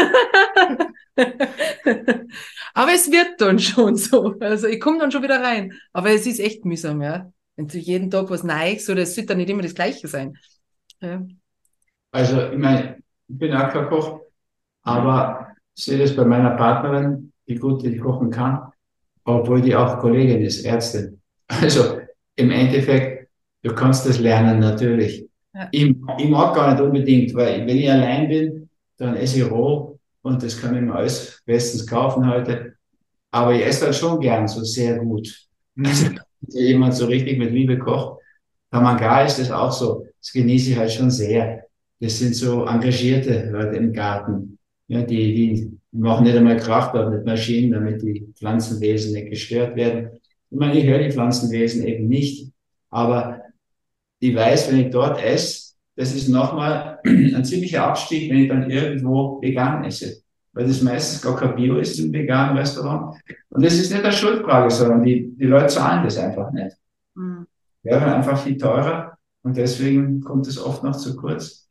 [2.75, 4.37] Aber es wird dann schon so.
[4.40, 5.75] Also ich komme dann schon wieder rein.
[5.93, 7.31] Aber es ist echt mühsam, ja.
[7.57, 10.38] Wenn du jeden Tag was Neues oder es sollte dann nicht immer das Gleiche sein.
[11.03, 11.23] Ja.
[12.11, 12.97] Also, ich meine,
[13.29, 14.21] ich bin auch kein Koch,
[14.83, 18.73] aber ich sehe das bei meiner Partnerin, die gut die kochen kann,
[19.25, 21.21] obwohl die auch Kollegin ist, Ärztin.
[21.49, 22.01] Also
[22.37, 23.29] im Endeffekt,
[23.62, 25.29] du kannst das lernen natürlich.
[25.53, 25.69] Ja.
[25.71, 25.83] Ich,
[26.19, 28.70] ich mag gar nicht unbedingt, weil wenn ich allein bin,
[29.01, 32.75] dann esse ich roh und das kann ich mir alles bestens kaufen heute.
[33.31, 35.47] Aber ich esse dann schon gern so sehr gut.
[35.83, 38.21] Also, wenn jemand so richtig mit Liebe kocht.
[38.71, 40.07] Tamanga ist das auch so.
[40.21, 41.65] Das genieße ich halt schon sehr.
[42.01, 44.59] Das sind so engagierte Leute im Garten.
[44.89, 50.11] Ja, die, die machen nicht einmal Kraftwerk mit Maschinen, damit die Pflanzenwesen nicht gestört werden.
[50.51, 52.53] Ich meine, ich höre die Pflanzenwesen eben nicht.
[52.91, 53.41] Aber
[54.19, 55.70] ich weiß, wenn ich dort esse,
[56.01, 60.23] das ist nochmal ein ziemlicher Abstieg, wenn ich dann irgendwo vegan esse.
[60.53, 63.21] Weil das meistens gar kein Bio ist im veganen Restaurant.
[63.51, 66.75] Und das ist nicht eine Schuldfrage, sondern die, die Leute zahlen das einfach nicht.
[67.15, 67.47] Mhm.
[67.83, 71.69] Wäre einfach viel teurer und deswegen kommt es oft noch zu kurz.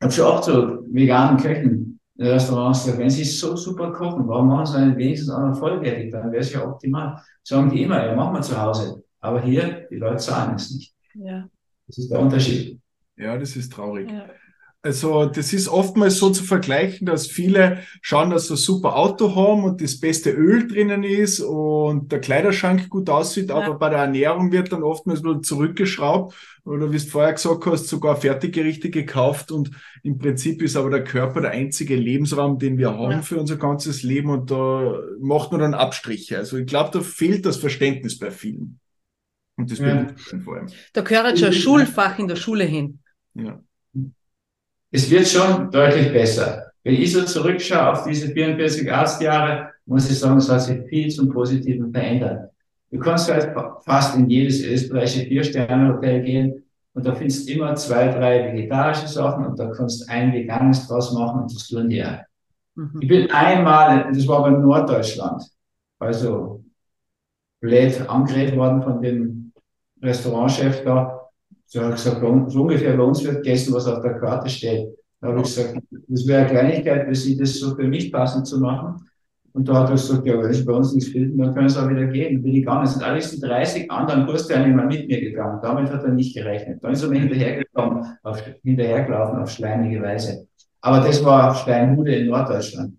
[0.00, 4.26] Ich habe schon oft so veganen Köchen in Restaurants gesagt, wenn sie so super kochen,
[4.26, 6.10] warum machen sie dann wenigstens auch noch vollwertig?
[6.10, 7.20] Dann wäre es ja optimal.
[7.42, 9.04] Sagen die immer, ja, machen wir zu Hause.
[9.20, 10.94] Aber hier, die Leute zahlen es nicht.
[11.14, 11.46] Ja.
[11.86, 12.80] Das ist der Unterschied.
[13.18, 14.10] Ja, das ist traurig.
[14.10, 14.26] Ja.
[14.80, 19.34] Also das ist oftmals so zu vergleichen, dass viele schauen, dass sie ein super Auto
[19.34, 23.56] haben und das beste Öl drinnen ist und der Kleiderschrank gut aussieht, ja.
[23.56, 26.32] aber bei der Ernährung wird dann oftmals nur zurückgeschraubt
[26.64, 29.72] oder wie du vorher gesagt hast, sogar Fertiggerichte gekauft und
[30.04, 33.22] im Prinzip ist aber der Körper der einzige Lebensraum, den wir haben ja.
[33.22, 36.38] für unser ganzes Leben und da macht man dann Abstriche.
[36.38, 38.78] Also ich glaube, da fehlt das Verständnis bei vielen.
[39.56, 40.06] Und das ja.
[40.44, 40.68] vor allem.
[40.92, 43.00] Da gehört schon ein Schulfach in der Schule hin.
[43.38, 43.60] Ja.
[44.90, 46.72] Es wird schon deutlich besser.
[46.82, 51.08] Wenn ich so zurückschaue auf diese 44 Arztjahre, muss ich sagen, es hat sich viel
[51.08, 52.50] zum Positiven verändert.
[52.90, 58.08] Du kannst halt fast in jedes österreichische Vier-Sterne-Hotel gehen und da findest du immer zwei,
[58.08, 62.02] drei vegetarische Sachen und da kannst du ein veganes draus machen und das tun die
[62.02, 62.20] auch.
[62.74, 62.98] Mhm.
[63.00, 65.42] Ich bin einmal, das war bei Norddeutschland,
[65.98, 66.64] also
[67.60, 69.52] blöd angeredet worden von dem
[70.02, 71.17] Restaurantchef da,
[71.68, 74.88] so ich gesagt, so ungefähr bei uns wird gegessen, was auf der Karte steht.
[75.20, 75.78] Da habe ich gesagt,
[76.08, 79.04] das wäre eine Kleinigkeit für Sie, das so für mich passend zu machen.
[79.52, 81.78] Und da hat er gesagt, ja, wenn Sie bei uns nichts finden, dann können Sie
[81.78, 82.34] auch wieder gehen.
[82.34, 82.84] Dann bin ich gegangen.
[82.84, 85.58] Es sind alles die 30 anderen Kursteilnehmer mit mir gegangen.
[85.62, 86.82] Damit hat er nicht gerechnet.
[86.82, 90.46] Dann ist er mir hinterhergekommen, auf, hinterhergelaufen auf schleimige Weise.
[90.80, 92.94] Aber das war Steinhude in Norddeutschland.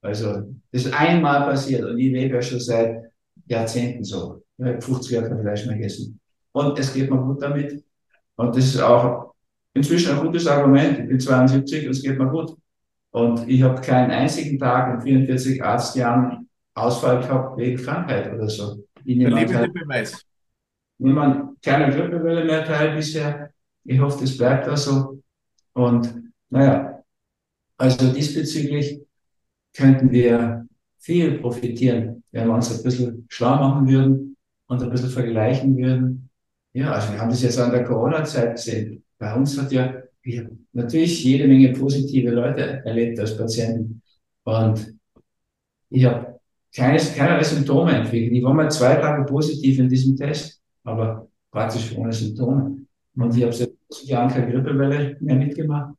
[0.00, 3.02] Also, das ist einmal passiert und ich lebe ja schon seit
[3.46, 4.42] Jahrzehnten so.
[4.58, 6.20] Ich habe 50 Jahre kein Fleisch mehr gegessen.
[6.52, 7.82] Und es geht mir gut damit.
[8.42, 9.34] Und das ist auch
[9.72, 10.98] inzwischen ein gutes Argument.
[10.98, 12.56] Ich bin 72 und es geht mir gut.
[13.12, 18.84] Und ich habe keinen einzigen Tag in 44 Arztjahren Ausfall gehabt wegen Krankheit oder so.
[19.04, 20.24] Der Beweis.
[20.98, 23.50] Niemand keine Grippewelle mehr teil bisher.
[23.84, 25.22] Ich hoffe, das bleibt da so.
[25.74, 27.00] Und naja,
[27.76, 29.00] also diesbezüglich
[29.76, 30.66] könnten wir
[30.98, 36.30] viel profitieren, wenn wir uns ein bisschen schlau machen würden und ein bisschen vergleichen würden.
[36.74, 39.04] Ja, also wir haben das jetzt an der Corona-Zeit gesehen.
[39.18, 39.94] Bei uns hat ja
[40.72, 44.02] natürlich jede Menge positive Leute erlebt als Patienten.
[44.44, 44.94] Und
[45.90, 46.40] ich habe
[46.74, 48.32] keines, keinerlei Symptome entwickelt.
[48.32, 52.78] Ich war mal zwei Tage positiv in diesem Test, aber praktisch ohne Symptome.
[53.16, 53.72] Und ich habe seit
[54.04, 55.94] Jahren keine Grippewelle mehr mitgemacht.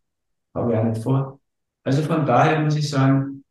[0.56, 1.40] Habe ich auch nicht vor.
[1.84, 3.44] Also von daher muss ich sagen,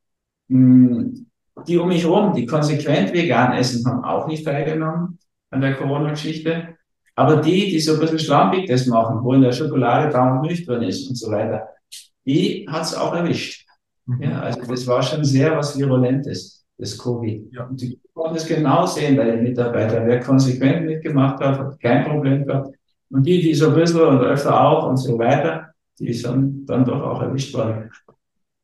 [0.49, 1.27] hm,
[1.67, 5.19] die um mich herum, die konsequent vegan essen, haben auch nicht teilgenommen
[5.51, 6.77] an der Corona-Geschichte.
[7.15, 10.65] Aber die, die so ein bisschen schlampig das machen, wo in der Schokolade und Milch
[10.65, 11.69] drin ist und so weiter,
[12.25, 13.67] die hat's auch erwischt.
[14.07, 14.23] Mhm.
[14.23, 17.53] Ja, also das war schon sehr was Virulentes, das Covid.
[17.53, 17.65] Ja.
[17.65, 20.07] Und die konnten es genau sehen bei den Mitarbeitern.
[20.07, 22.75] Wer konsequent mitgemacht hat, hat kein Problem gehabt.
[23.11, 26.85] Und die, die so ein bisschen und öfter auch und so weiter, die sind dann
[26.85, 27.91] doch auch erwischt worden.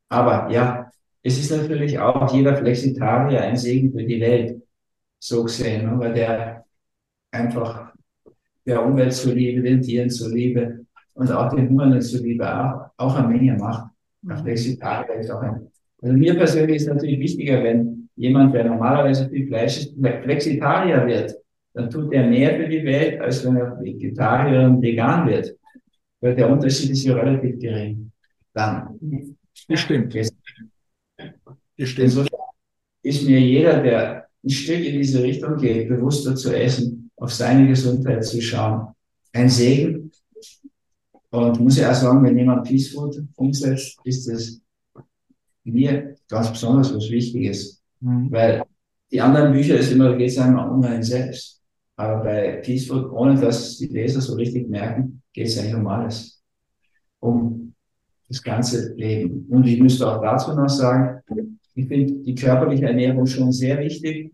[0.08, 0.90] Aber ja,
[1.22, 4.62] es ist natürlich auch jeder Flexitarier ein Segen für die Welt,
[5.18, 5.98] so gesehen, ne?
[5.98, 6.64] weil der
[7.30, 7.87] einfach
[8.68, 13.56] der Umwelt zuliebe, den Tieren zuliebe und auch den Hungernden zuliebe auch, auch eine Menge
[13.56, 13.90] macht.
[14.22, 14.38] Mhm.
[14.38, 15.66] Flexitarier ist auch ein.
[16.00, 21.34] Also mir persönlich ist natürlich wichtiger, wenn jemand, der normalerweise viel Fleisch ist, Flexitarier wird,
[21.74, 25.56] dann tut er mehr für die Welt, als wenn er Vegetarier und vegan wird.
[26.20, 28.10] Weil der Unterschied ist ja relativ gering.
[28.52, 28.98] Dann.
[29.68, 30.14] Das stimmt.
[30.14, 30.32] Das
[31.80, 32.04] stimmt.
[32.04, 32.40] Insofern
[33.02, 37.66] ist mir jeder, der ein Stück in diese Richtung geht, bewusster zu essen, auf seine
[37.66, 38.94] Gesundheit zu schauen,
[39.32, 40.10] ein Segen.
[41.30, 44.60] Und muss ich auch sagen, wenn jemand Peace Food umsetzt, ist das
[45.64, 47.82] mir ganz besonders was Wichtiges.
[48.00, 48.30] Mhm.
[48.30, 48.64] Weil
[49.10, 51.62] die anderen Bücher ist immer, geht es einmal um einen selbst.
[51.96, 55.86] Aber bei Peace Food, ohne dass die Leser so richtig merken, geht es eigentlich um
[55.86, 56.42] alles.
[57.20, 57.74] Um
[58.28, 59.46] das ganze Leben.
[59.50, 61.20] Und ich müsste auch dazu noch sagen,
[61.74, 64.32] ich finde die körperliche Ernährung schon sehr wichtig,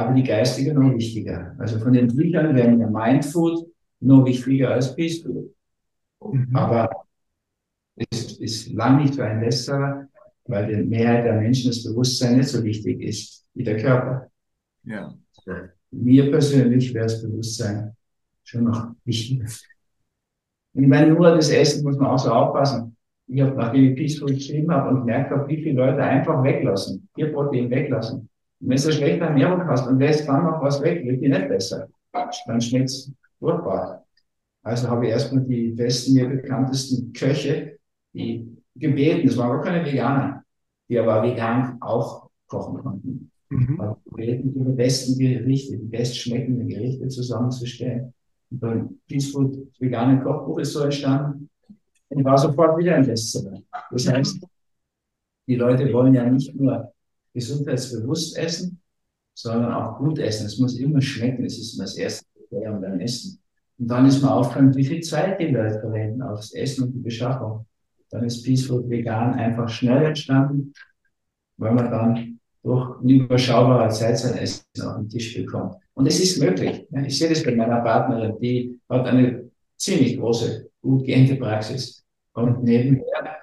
[0.00, 1.54] aber die geistige noch wichtiger.
[1.58, 3.66] Also von den Büchern wäre mir Mindfood
[4.00, 5.54] noch wichtiger als Peace Food.
[6.22, 6.54] Mhm.
[6.54, 6.90] Aber
[7.96, 10.08] es ist lang nicht für ein Bestseller,
[10.44, 14.30] weil die Mehrheit der Menschen das Bewusstsein nicht so wichtig ist wie der Körper.
[14.84, 15.14] Ja.
[15.90, 17.94] Mir persönlich wäre das Bewusstsein
[18.44, 19.46] schon noch wichtiger.
[20.72, 22.96] Und ich meine, nur das Essen muss man auch so aufpassen.
[23.26, 27.08] Ich habe, nachdem ich Peaceful geschrieben habe und gemerkt habe, wie viele Leute einfach weglassen,
[27.14, 28.29] vier Protein weglassen.
[28.60, 31.48] Wenn du eine schlechte Ernährung hast und lässt dann noch was weg, wird die nicht
[31.48, 31.88] besser.
[32.12, 34.04] Dann schmeckt's furchtbar.
[34.62, 37.78] Also habe ich erstmal die besten, mir bekanntesten Köche,
[38.12, 40.44] die gebeten, das waren gar keine Veganer,
[40.88, 43.30] die aber vegan auch kochen konnten.
[43.48, 43.80] Mhm.
[43.80, 48.12] Also gebeten, die besten Gerichte, die bestschmeckenden Gerichte zusammenzustellen.
[48.50, 51.48] Und beim Peaceful veganen Kochbuch ist so entstanden.
[52.08, 53.62] Und war sofort wieder ein Bestseller.
[53.90, 54.44] Das heißt,
[55.46, 56.92] die Leute wollen ja nicht nur
[57.34, 58.80] gesundheitsbewusst essen,
[59.34, 60.46] sondern auch gut essen.
[60.46, 61.44] Es muss immer schmecken.
[61.44, 63.40] Es ist immer das erste Kriterium beim Essen.
[63.78, 67.00] Und dann ist man aufgefallen, wie viel Zeit die Leute verwenden aufs Essen und die
[67.00, 67.66] Beschaffung.
[68.10, 70.72] Dann ist Peaceful Vegan einfach schnell entstanden,
[71.56, 75.76] weil man dann durch eine überschaubare Zeit sein Essen auf den Tisch bekommt.
[75.94, 76.86] Und es ist möglich.
[77.06, 82.04] Ich sehe das bei meiner Partnerin, die hat eine ziemlich große, gut gehende Praxis.
[82.32, 83.38] Und nebenher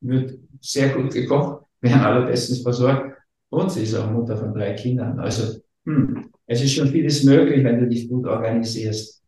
[0.00, 3.16] wird sehr gut gekocht, werden alle bestens versorgt.
[3.50, 5.18] Und sie ist auch Mutter von drei Kindern.
[5.18, 9.22] Also, hm, es ist schon vieles möglich, wenn du dich gut organisierst.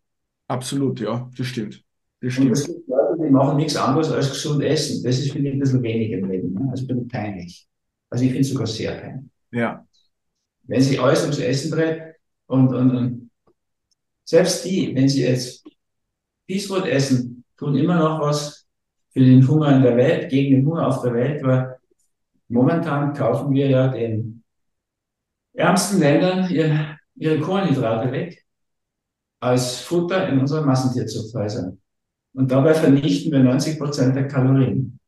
[0.48, 1.82] Absolut, ja, das stimmt.
[2.20, 2.48] Das stimmt.
[2.48, 5.02] Und es gibt Leute, die machen nichts anderes als gesund essen.
[5.02, 6.52] Das ist, finde ich, ein bisschen wenig im Leben.
[6.52, 6.68] Ne?
[6.70, 7.66] Also bisschen peinlich.
[8.10, 9.30] Also ich finde es sogar sehr peinlich.
[9.52, 9.86] Ja.
[10.64, 12.14] Wenn sich alles ums Essen dreht
[12.46, 13.30] und, und, und
[14.24, 15.64] selbst die, wenn sie jetzt
[16.46, 18.66] Peacewood essen, tun immer noch was
[19.12, 21.79] für den Hunger in der Welt, gegen den Hunger auf der Welt, weil
[22.50, 24.42] momentan kaufen wir ja den
[25.54, 28.44] ärmsten Ländern ihre, ihre Kohlenhydrate weg
[29.40, 31.80] als Futter in unseren Massentierzuchthäusern.
[32.34, 34.98] Und dabei vernichten wir 90 Prozent der Kalorien.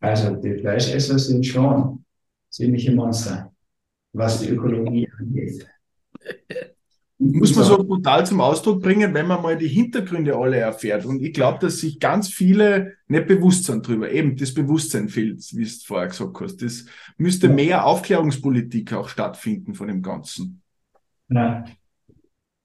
[0.00, 2.04] Also die Fleischesser sind schon
[2.50, 3.52] ziemliche Monster,
[4.12, 5.66] was die Ökologie angeht
[7.22, 11.04] muss man so brutal zum Ausdruck bringen, wenn man mal die Hintergründe alle erfährt.
[11.04, 14.10] Und ich glaube, dass sich ganz viele nicht bewusst sind drüber.
[14.10, 16.62] Eben das Bewusstsein fehlt, wie du vorher gesagt hast.
[16.62, 16.84] Das
[17.16, 20.62] müsste mehr Aufklärungspolitik auch stattfinden von dem Ganzen.
[21.28, 21.64] Ja.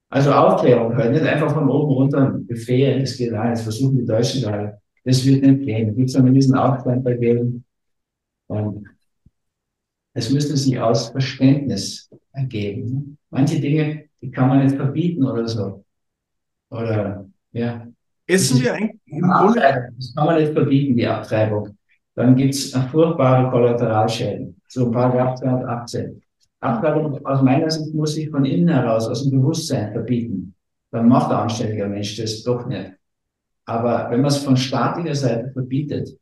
[0.09, 4.41] Also Aufklärung halt, nicht einfach von oben runter befehlen, das geht das versuchen die Deutschen
[4.41, 4.79] gerade.
[5.03, 5.87] Das wird nicht gehen.
[5.87, 7.63] Da gibt es einen diesen Aufstand bei denen.
[8.47, 8.87] Und
[10.13, 13.17] es müsste sich aus Verständnis ergeben.
[13.29, 15.83] Manche Dinge, die kann man nicht verbieten oder so.
[16.69, 17.87] Oder, ja.
[18.25, 18.99] Essen wir eigentlich
[19.97, 21.77] Das kann man nicht verbieten, die Abtreibung.
[22.15, 24.59] Dann gibt es furchtbare Kollateralschäden.
[24.67, 26.21] So Paragraph 218.
[26.59, 30.55] Abtreibung aus meiner Sicht muss sich von innen heraus, aus dem Bewusstsein verbieten.
[30.91, 32.93] Dann macht der anständige Mensch das doch nicht.
[33.65, 36.17] Aber wenn man es von staatlicher Seite verbietet,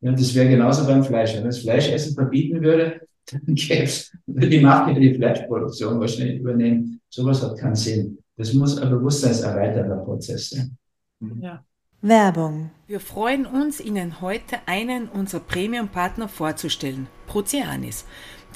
[0.00, 1.32] ja, das wäre genauso beim Fleisch.
[1.34, 3.00] Wenn man das Fleischessen verbieten würde,
[3.30, 6.99] dann gäbe es, die Macht über die Fleischproduktion wahrscheinlich übernehmen.
[7.10, 8.18] Sowas hat keinen Sinn.
[8.36, 10.76] Das muss ein bewusstseinserweiternder Prozess sein.
[11.18, 11.42] Mhm.
[11.42, 11.64] Ja.
[12.02, 12.70] Werbung.
[12.86, 18.06] Wir freuen uns, Ihnen heute einen unserer Premium-Partner vorzustellen, Proceanis.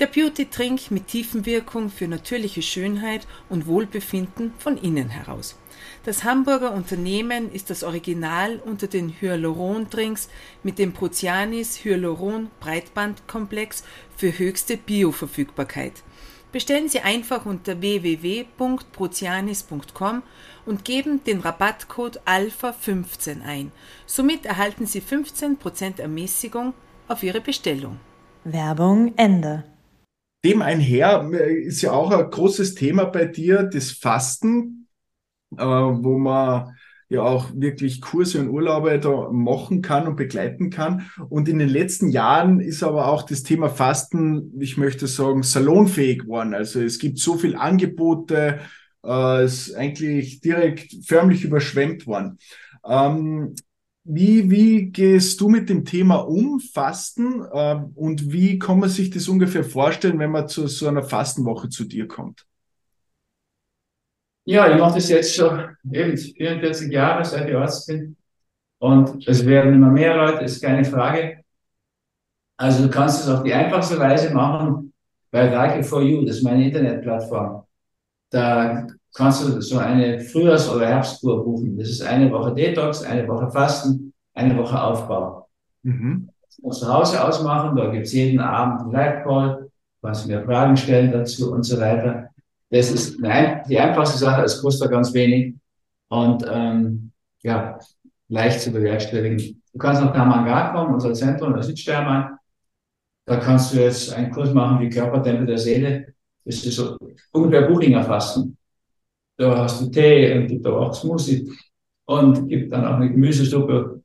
[0.00, 5.56] Der Beauty-Trink mit Tiefenwirkung für natürliche Schönheit und Wohlbefinden von innen heraus.
[6.04, 10.30] Das Hamburger Unternehmen ist das Original unter den Hyaluron-Drinks
[10.62, 13.84] mit dem Prozianis Hyaluron Breitbandkomplex
[14.16, 16.02] für höchste Bioverfügbarkeit.
[16.54, 20.22] Bestellen Sie einfach unter www.prozianis.com
[20.66, 23.72] und geben den Rabattcode ALPHA15 ein.
[24.06, 26.74] Somit erhalten Sie 15% Ermäßigung
[27.08, 27.98] auf Ihre Bestellung.
[28.44, 29.64] Werbung Ende.
[30.44, 34.86] Dem einher äh, ist ja auch ein großes Thema bei dir, das Fasten,
[35.56, 36.76] äh, wo man
[37.08, 41.10] ja auch wirklich Kurse und Urlaube da machen kann und begleiten kann.
[41.28, 46.20] Und in den letzten Jahren ist aber auch das Thema Fasten, ich möchte sagen, salonfähig
[46.20, 46.54] geworden.
[46.54, 48.60] Also es gibt so viel Angebote,
[49.04, 52.38] äh, ist eigentlich direkt förmlich überschwemmt worden.
[52.86, 53.54] Ähm,
[54.06, 57.42] wie, wie gehst du mit dem Thema um, Fasten?
[57.52, 61.70] Äh, und wie kann man sich das ungefähr vorstellen, wenn man zu so einer Fastenwoche
[61.70, 62.46] zu dir kommt?
[64.44, 68.16] Ja, ich mache das jetzt schon eben 44 Jahre, seit ich Arzt bin.
[68.78, 71.44] Und es werden immer mehr Leute, ist keine Frage.
[72.57, 74.92] Also du kannst es auf die einfachste Weise machen
[75.30, 77.64] bei Reiche for You, das ist meine Internetplattform.
[78.30, 81.76] Da kannst du so eine Frühjahrs- oder Herbstkur buchen.
[81.78, 85.48] Das ist eine Woche Detox, eine Woche Fasten, eine Woche Aufbau.
[85.83, 86.28] Mhm.
[86.46, 89.70] Das musst du zu Hause ausmachen, da gibt's jeden Abend einen Live-Call,
[90.02, 92.23] kannst mir Fragen stellen dazu und so weiter.
[92.70, 95.55] Das ist eine, die einfachste Sache, es kostet ganz wenig
[96.09, 97.79] und ähm, ja,
[98.29, 99.62] leicht zu bewerkstelligen.
[99.72, 102.38] Du kannst nach Tamangar kommen, unser Zentrum in der Südsteiermark.
[103.27, 106.14] Da kannst du jetzt einen Kurs machen wie Körpertempel der Seele.
[106.44, 106.98] Das ist so
[107.33, 108.57] ungefähr Buchinger Fasten.
[109.37, 111.50] Da hast du Tee und gibt auch Smoothie
[112.05, 114.03] und gibt dann auch eine Gemüsesuppe.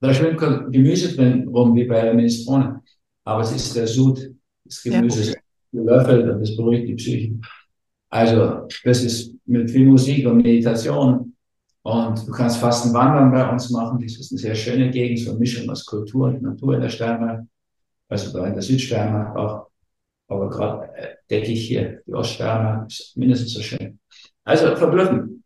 [0.00, 2.82] Da schwimmt kein Gemüse drin rum, wie bei der Minestrone.
[3.24, 5.34] Aber es ist der Sud des Gemüses ja.
[5.72, 7.40] Gelöffelt das beruhigt die Psyche.
[8.10, 11.34] Also, das ist mit viel Musik und Meditation.
[11.82, 13.98] Und du kannst Fasten Wandern bei uns machen.
[14.00, 16.90] Das ist eine sehr schöne Gegend, so eine Mischung aus Kultur und Natur in der
[16.90, 17.44] Steiermark.
[18.08, 19.68] Also da in der Südsteiermark auch.
[20.28, 23.98] Aber gerade äh, decke ich hier die Oststeiermark, ist mindestens so schön.
[24.44, 25.41] Also verblüffend.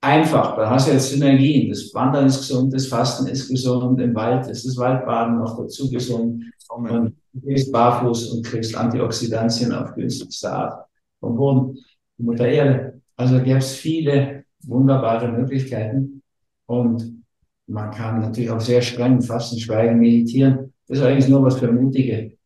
[0.00, 1.68] Einfach, da hast du jetzt Synergien.
[1.68, 5.90] Das Wandern ist gesund, das Fasten ist gesund, im Wald ist das Waldbaden noch dazu
[5.90, 6.44] gesund.
[6.68, 10.86] Und du gehst barfuß und kriegst Antioxidantien auf günstigste Art
[11.18, 11.78] vom Boden,
[12.18, 13.00] Mutter Erde.
[13.16, 16.22] Also gäbe es viele wunderbare Möglichkeiten.
[16.66, 17.24] Und
[17.66, 20.72] man kann natürlich auch sehr streng fasten, schweigen, meditieren.
[20.86, 22.36] Das ist eigentlich nur was für Mutige.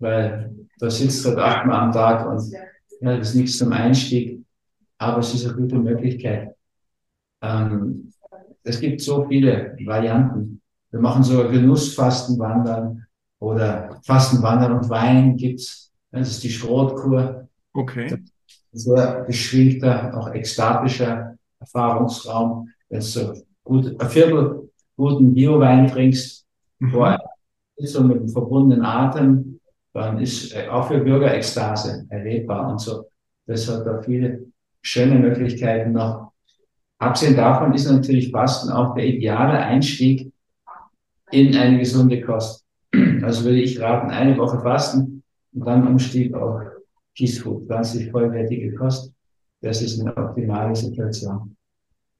[0.00, 4.40] Weil da sitzt du achtmal am Tag und ja, das ist nichts zum Einstieg
[5.00, 6.54] aber es ist eine gute Möglichkeit.
[7.42, 8.12] Ähm,
[8.62, 10.60] es gibt so viele Varianten.
[10.90, 13.06] Wir machen sogar Genussfastenwandern
[13.38, 15.92] oder Fastenwandern und Wein gibt's.
[16.10, 17.48] Das ist die Schrotkur.
[17.72, 18.22] Okay.
[18.72, 22.68] Sehr beschwingter, auch ekstatischer Erfahrungsraum.
[22.88, 26.46] Wenn du so gut, ein Viertel guten Biowein trinkst,
[26.78, 26.90] mhm.
[26.90, 27.20] vorher
[27.78, 29.60] so mit dem verbundenen Atem,
[29.92, 33.06] dann ist auch für Bürger Ekstase erlebbar und so.
[33.46, 34.46] Das hat da viele
[34.82, 36.29] schöne Möglichkeiten noch.
[37.00, 40.30] Abgesehen davon ist natürlich Fasten auch der ideale Einstieg
[41.30, 42.64] in eine gesunde Kost.
[43.22, 46.60] Also würde ich raten, eine Woche Fasten und dann Umstieg auf
[47.16, 49.12] Peace Food, pflanzlich vollwertige Kost.
[49.62, 51.56] Das ist eine optimale Situation.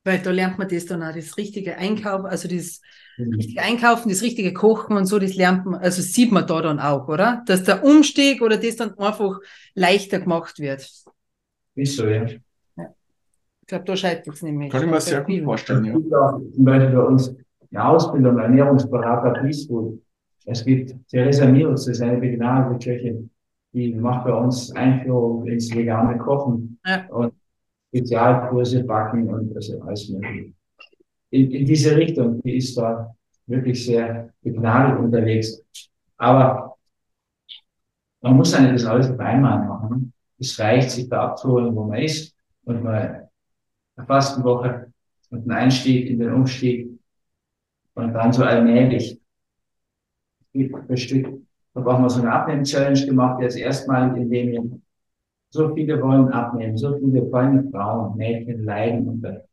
[0.04, 2.80] Weil da lernt man das dann auch, das richtige Einkaufen, also das
[3.18, 3.34] mhm.
[3.34, 6.80] richtige Einkaufen, das richtige Kochen und so, das lernt man, also sieht man da dann
[6.80, 7.42] auch, oder?
[7.46, 9.40] Dass der Umstieg oder das dann einfach
[9.74, 10.90] leichter gemacht wird.
[11.74, 12.26] Ist so, ja
[13.70, 14.70] glaube, da scheitert es nämlich.
[14.70, 15.94] Kann ich mir sehr gut vorstellen, ja.
[15.94, 17.34] Zum Beispiel bei uns
[17.70, 20.00] eine Ausbildung, Ernährungsberater Peaceful.
[20.44, 23.30] Es gibt Theresa Mills, das ist eine begnadete Köchin,
[23.72, 27.06] die macht bei uns Einführung ins vegane Kochen ja.
[27.08, 27.32] und
[27.88, 30.52] Spezialkurse backen und also alles mögliche.
[31.30, 33.14] In, in diese Richtung, die ist da
[33.46, 35.62] wirklich sehr begnadet unterwegs.
[36.16, 36.76] Aber
[38.22, 40.12] Man muss ja nicht das alles auf einmal machen.
[40.38, 43.29] Es reicht, sich da abzuholen, wo man ist und mal
[44.00, 44.92] eine Fastenwoche
[45.30, 46.98] und einen Einstieg in den Umstieg
[47.94, 49.20] und dann so allmählich
[50.50, 51.42] Stück für Stück.
[51.74, 54.80] Da brauchen wir so eine Abnehmen-Challenge gemacht, jetzt erstmal, indem wir
[55.50, 59.44] so viele wollen abnehmen, so viele vor allem Frauen, Mädchen leiden unter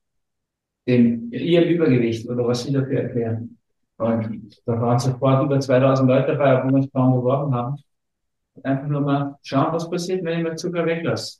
[0.87, 3.57] dem, ihrem Übergewicht oder was sie dafür erklären.
[3.97, 7.75] Und da waren sofort über 2000 Leute dabei, obwohl wir uns Frauen beworben haben.
[8.63, 11.39] Einfach nur mal schauen, was passiert, wenn ich mal Zucker weglasse.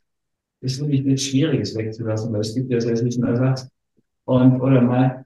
[0.62, 3.70] Das ist nämlich nichts Schwieriges wegzulassen, weil es gibt ja sämtlichen Ersatz.
[4.26, 5.26] Und, oder mal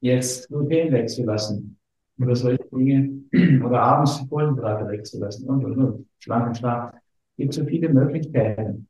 [0.00, 1.78] jetzt Gluten wegzulassen.
[2.18, 3.22] Oder solche Dinge.
[3.64, 5.48] Oder abends Kohlenhydrate wegzulassen.
[5.48, 6.08] Und, und, und.
[6.18, 6.94] Schlank Schlaf.
[6.94, 8.88] Es gibt so viele Möglichkeiten.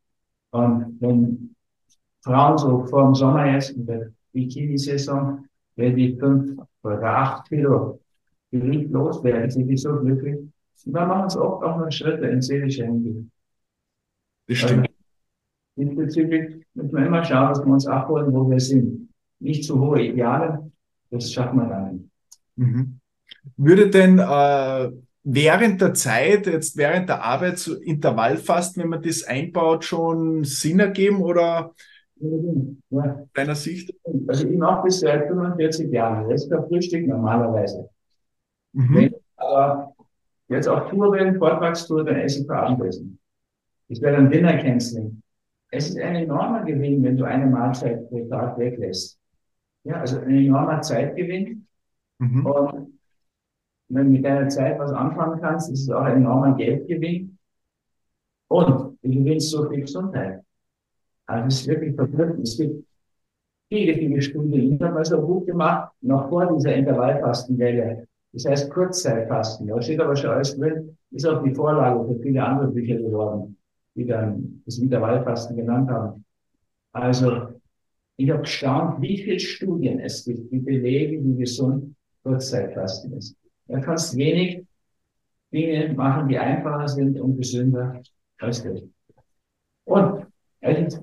[0.51, 1.55] Und wenn
[2.23, 5.45] Frauen so vor dem Sommer jetzt, in der Bikini-Saison,
[5.77, 8.01] wenn die fünf oder acht Kilo
[8.51, 10.39] Gewicht loswerden, sind die so glücklich.
[10.85, 13.31] Und dann machen es oft auch noch Schritte in seelische Hinsicht.
[14.47, 14.81] Bestimmt.
[14.81, 14.92] Also,
[15.77, 19.09] diesbezüglich müssen wir immer schauen, dass wir uns abholen, wo wir sind.
[19.41, 20.71] Nicht zu hohe Ideale,
[21.11, 22.05] das schaffen wir dann nicht.
[22.57, 22.99] Mhm.
[23.57, 24.91] Würde denn äh,
[25.25, 30.81] während der Zeit, jetzt während der Arbeit, so Intervallfasten, wenn man das einbaut, schon Sinn
[30.81, 31.75] ergeben oder
[32.91, 33.27] ja.
[33.35, 33.95] deiner Sicht?
[34.29, 36.29] Also ich mache das seit 45 Jahren.
[36.29, 37.89] Das ist der Frühstück normalerweise.
[38.73, 38.95] Mhm.
[38.95, 39.95] Wenn ich aber
[40.49, 43.19] jetzt auf Tour bin, Vortragstour, dann esse ich für Abendessen.
[43.89, 45.22] Ich werde ein Dinner canceling.
[45.75, 49.19] Es ist ein enormer Gewinn, wenn du eine Mahlzeit pro Tag weglässt.
[49.85, 51.67] Ja, also ein enormer Zeitgewinn.
[52.19, 52.47] Mhm.
[52.47, 52.99] Und
[53.89, 57.39] wenn du mit deiner Zeit was anfangen kannst, ist es auch ein enormer Geldgewinn.
[58.49, 60.43] Und du gewinnst so viel Gesundheit.
[61.27, 62.47] Also es ist wirklich verblüffend.
[62.47, 62.85] Es gibt
[63.71, 64.75] viele, viele Studien.
[64.75, 68.07] Ich habe mal so ein Buch gemacht, noch vor dieser Intervallfastenwelle.
[68.35, 69.69] Das heißt Kurzzeitfasten.
[69.69, 70.99] Da steht aber schon alles drin.
[71.13, 73.57] Ist auch die Vorlage für viele andere Bücher geworden,
[73.95, 76.25] die dann das Intervallfasten genannt haben.
[76.93, 77.49] Also,
[78.17, 83.37] ich habe gestaunt, wie viele Studien es gibt, die belegen, wie gesund Kurzzeitfasten ist.
[83.67, 84.65] Da kannst wenig
[85.53, 88.01] Dinge machen, die einfacher sind und gesünder
[88.39, 88.83] als das.
[89.85, 90.27] Und
[90.61, 91.01] es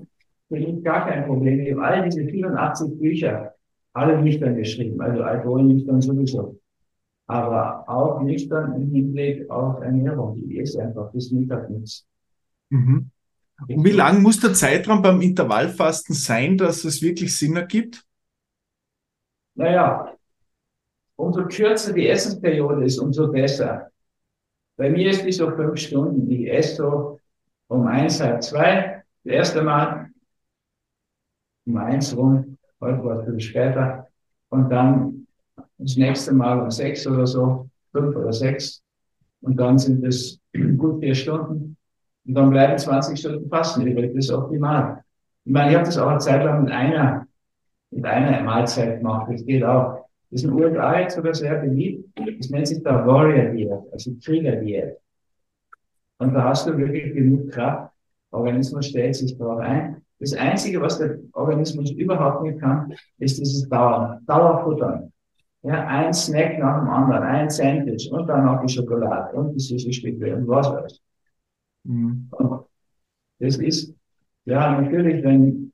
[0.48, 1.60] für mich gar kein Problem.
[1.60, 3.54] Ich habe all diese 84 Bücher,
[3.92, 6.58] alle nüchtern geschrieben, also Alkohol nüchtern sowieso.
[7.26, 10.40] Aber auch nüchtern im Hinblick auf Ernährung.
[10.48, 12.06] Die ist einfach bis Mittag nichts.
[12.70, 13.10] Mhm.
[13.68, 18.04] Und wie lang muss der Zeitraum beim Intervallfasten sein, dass es wirklich Sinn ergibt?
[19.54, 20.14] Naja,
[21.16, 23.90] umso kürzer die Essensperiode ist, umso besser.
[24.76, 26.30] Bei mir ist die so fünf Stunden.
[26.30, 27.20] Ich esse so
[27.68, 30.10] um eins, halb zwei, das erste Mal,
[31.66, 34.08] um eins rum, heute war es ein bisschen später,
[34.48, 35.26] und dann
[35.78, 38.82] das nächste Mal um sechs oder so, fünf oder sechs,
[39.42, 40.40] und dann sind es
[40.78, 41.76] gut vier Stunden,
[42.26, 45.02] und dann bleiben 20 Stunden Fasten übrig, das ist optimal.
[45.44, 47.26] Ich meine, ich habe das auch eine Zeit lang mit einer,
[47.90, 50.06] mit einer Mahlzeit gemacht, das geht auch.
[50.30, 52.08] Das ist in den USA jetzt sogar sehr beliebt.
[52.38, 54.96] Das nennt sich der Warrior Diet, also Krieger Diet.
[56.18, 57.92] Und da hast du wirklich genug Kraft.
[58.30, 60.02] Der Organismus stellt sich darauf ein.
[60.20, 65.12] Das Einzige, was der Organismus überhaupt nicht kann, ist dieses Dauer, Dauerfuttern.
[65.62, 69.60] Ja, ein Snack nach dem anderen, ein Sandwich und dann noch die Schokolade und die
[69.60, 71.00] süße Stücke und was weiß.
[71.84, 72.30] Mhm.
[73.38, 73.94] Das ist,
[74.44, 75.72] ja, natürlich, wenn,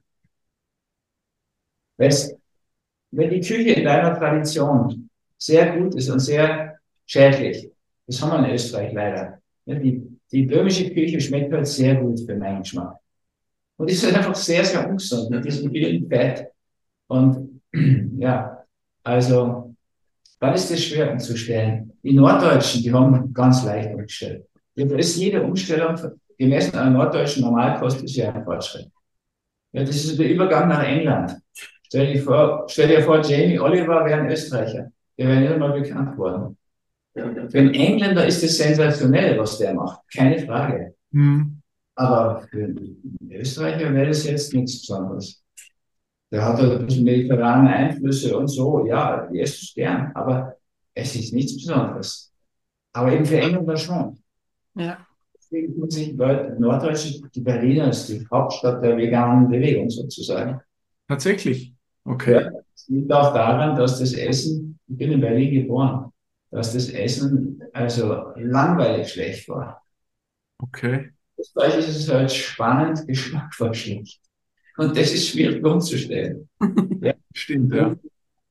[1.97, 7.71] wenn die Küche in deiner Tradition sehr gut ist und sehr schädlich,
[8.07, 9.41] das haben wir in Österreich leider.
[9.67, 12.99] Die, die böhmische Küche schmeckt halt sehr gut für meinen Geschmack.
[13.77, 16.49] Und ist halt einfach sehr, sehr ungesund mit diesem vielen Fett.
[17.09, 17.61] Und
[18.19, 18.65] ja,
[19.03, 19.75] also,
[20.41, 21.93] dann ist es schwer umzustellen.
[22.03, 24.47] Die Norddeutschen, die haben ganz leicht umgestellt.
[24.77, 25.97] Ist jede Umstellung
[26.39, 28.91] gemessen an der norddeutschen Normalkost ist ja ein Fortschritt.
[29.73, 31.37] Ja, das ist der Übergang nach England.
[31.87, 34.91] Stell dir vor, stell dir vor, Jamie Oliver wäre ein Österreicher.
[35.19, 36.57] Der wäre nicht mal bekannt worden.
[37.15, 40.01] Für einen Engländer ist es sensationell, was der macht.
[40.15, 40.95] Keine Frage.
[41.11, 41.63] Mhm.
[41.95, 45.43] Aber für einen Österreicher wäre das jetzt nichts Besonderes.
[46.31, 48.87] Der hat halt ein bisschen mediterrane Einflüsse und so.
[48.87, 50.13] Ja, ich gern.
[50.15, 50.57] Aber
[50.93, 52.33] es ist nichts Besonderes.
[52.93, 54.19] Aber eben für Engländer schon.
[54.77, 55.07] Ja.
[55.35, 60.61] Deswegen tun sich Leute, Norddeutsche, die Berliner ist die Hauptstadt der veganen Bewegung sozusagen.
[61.09, 61.75] Tatsächlich.
[62.05, 62.33] Okay.
[62.33, 66.13] Ja, das liegt auch daran, dass das Essen, ich bin in Berlin geboren,
[66.51, 69.83] dass das Essen also langweilig schlecht war.
[70.59, 71.11] Okay.
[71.39, 74.21] Österreich ist es halt spannend, Geschmack war schlecht.
[74.77, 76.49] Und das ist schwierig umzustellen.
[77.01, 77.15] ja.
[77.33, 77.95] Stimmt, ja.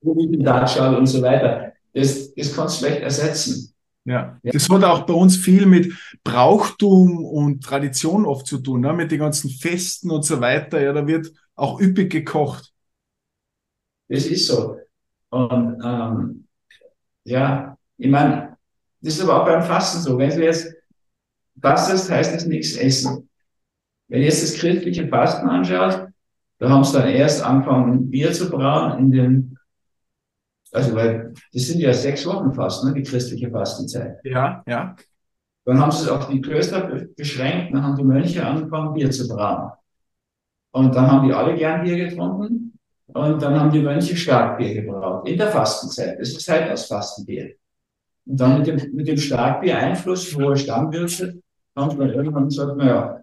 [0.01, 1.73] Dartschale und so weiter.
[1.93, 3.74] Das, das kannst du schlecht ersetzen.
[4.05, 4.39] Ja.
[4.43, 4.51] ja.
[4.51, 5.91] das hat auch bei uns viel mit
[6.23, 8.93] Brauchtum und Tradition oft zu tun, ne?
[8.93, 10.79] mit den ganzen Festen und so weiter.
[10.81, 12.71] Ja, da wird auch üppig gekocht.
[14.07, 14.77] Das ist so.
[15.29, 16.47] Und ähm,
[17.23, 18.57] ja, ich meine,
[19.01, 20.17] das ist aber auch beim Fasten so.
[20.17, 20.71] Wenn du jetzt
[21.59, 23.27] fastest, heißt das nichts essen.
[24.07, 26.03] Wenn du jetzt das christliche Fasten anschaust,
[26.59, 29.54] da haben sie dann erst angefangen, Bier zu brauen in den,
[30.75, 34.17] also weil das sind ja sechs Wochen fast, ne, die christliche Fastenzeit.
[34.23, 34.95] Ja, ja.
[35.65, 39.27] Dann haben sie es auf die Klöster beschränkt, dann haben die Mönche angefangen, Bier zu
[39.27, 39.71] brauen.
[40.71, 45.27] Und dann haben die alle gern Bier getrunken und dann haben die Mönche Starkbier gebraut
[45.27, 46.19] in der Fastenzeit.
[46.19, 47.55] Das ist halt das Fastenbier.
[48.25, 51.41] Und dann mit dem, mit dem Starkbier-Einfluss, hohe Stammwürze,
[51.75, 53.21] haben sie dann irgendwann gesagt, naja,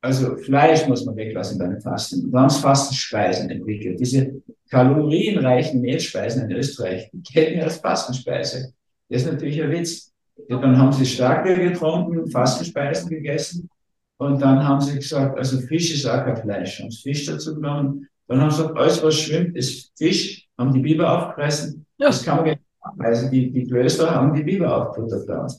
[0.00, 2.24] also Fleisch muss man weglassen beim Fasten.
[2.24, 4.00] Und dann haben sie Fastenspeisen entwickelt.
[4.00, 8.72] Diese kalorienreichen Mehlspeisen in Österreich, die kennen wir als Fastenspeise.
[9.08, 10.12] Das ist natürlich ein Witz.
[10.48, 13.68] Dann haben sie Starkbier getrunken, Fastenspeisen gegessen.
[14.16, 16.80] Und dann haben sie gesagt, also Fisch ist auch kein Fleisch.
[16.80, 18.08] Haben sie Fisch dazu genommen.
[18.26, 20.46] Dann haben sie gesagt, alles was schwimmt ist Fisch.
[20.56, 21.84] Haben die Biber aufgefressen.
[21.98, 22.06] Ja.
[22.06, 23.30] Das kann man gar nicht nachweisen.
[23.30, 25.52] Die, die Klöster haben die Biber aufgefuttert.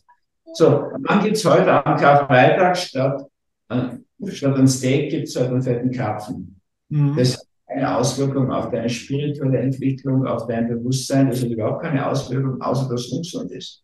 [0.53, 3.23] So, und dann gibt's heute am Karfreitag statt
[3.69, 6.59] äh, statt ein Steak gibt es halt einen fetten Karpfen.
[6.89, 7.15] Mhm.
[7.15, 11.29] Das hat keine Auswirkung auf deine spirituelle Entwicklung, auf dein Bewusstsein.
[11.29, 13.83] Das hat überhaupt keine Auswirkung, außer dass es ungesund ist.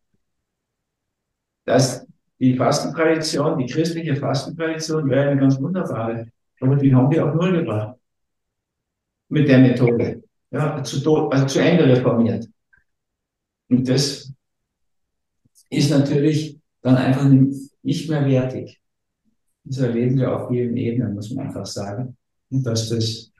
[1.66, 2.06] Das,
[2.40, 6.28] die Fastentradition, die christliche Fastentradition wäre eine ganz wunderbare.
[6.60, 7.98] Aber die haben wir auf Null gebracht.
[9.30, 10.24] Mit der Methode.
[10.52, 12.48] Ja, zu, also zu Ende reformiert.
[13.70, 14.32] Und das
[15.70, 17.26] ist natürlich dann einfach
[17.84, 18.80] nicht mehr wertig.
[19.70, 22.16] Das erleben wir auf vielen Ebenen, muss man einfach sagen.
[22.50, 23.32] Und dass das,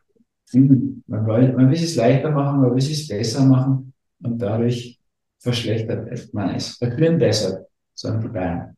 [0.52, 5.00] hm, man will, man will es leichter machen, man will es besser machen und dadurch
[5.40, 6.78] verschlechtert man es.
[6.78, 8.76] Verklimmt besser, sagen die Bayern.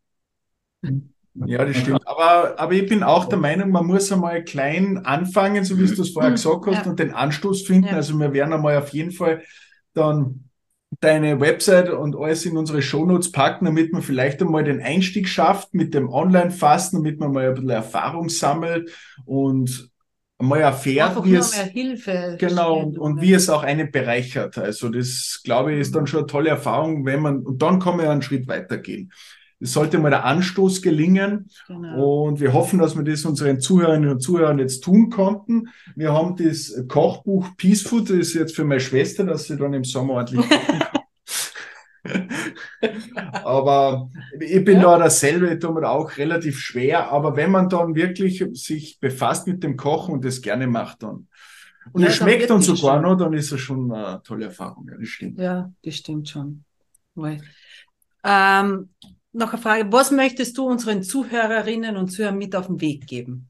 [1.46, 2.06] Ja, das stimmt.
[2.08, 6.02] Aber, aber ich bin auch der Meinung, man muss einmal klein anfangen, so wie du
[6.02, 6.92] es vorher gesagt hast, ja.
[6.92, 7.88] und den Anstoß finden.
[7.88, 7.96] Ja.
[7.96, 9.42] Also wir werden einmal auf jeden Fall
[9.94, 10.49] dann
[11.00, 15.74] deine Website und alles in unsere Shownotes packen, damit man vielleicht einmal den Einstieg schafft
[15.74, 18.92] mit dem Online-Fasten, damit man mal ein bisschen Erfahrung sammelt
[19.26, 19.90] und
[20.40, 24.58] mal erfährt, Einfach wie es, Hilfe genau, und, und, wie es auch einen bereichert.
[24.58, 27.98] Also das, glaube ich, ist dann schon eine tolle Erfahrung, wenn man, und dann kann
[27.98, 29.12] man ja einen Schritt weitergehen.
[29.62, 31.50] Es sollte mal der Anstoß gelingen.
[31.68, 32.24] Genau.
[32.24, 35.68] Und wir hoffen, dass wir das unseren Zuhörerinnen und Zuhörern jetzt tun konnten.
[35.96, 39.74] Wir haben das Kochbuch Peace Food, das ist jetzt für meine Schwester, dass sie dann
[39.74, 40.46] im Sommer ordentlich
[43.44, 44.84] aber ich bin ja.
[44.84, 47.12] da dasselbe, tut mir auch relativ schwer.
[47.12, 51.28] Aber wenn man dann wirklich sich befasst mit dem Kochen und das gerne macht, dann
[51.92, 54.88] und ja, es schmeckt dann sogar noch, dann ist es schon eine tolle Erfahrung.
[54.90, 55.40] Ja, das stimmt.
[55.40, 56.64] Ja, das stimmt schon.
[58.24, 58.90] Ähm,
[59.32, 59.92] noch eine Frage.
[59.92, 63.50] Was möchtest du unseren Zuhörerinnen und Zuhörern mit auf den Weg geben?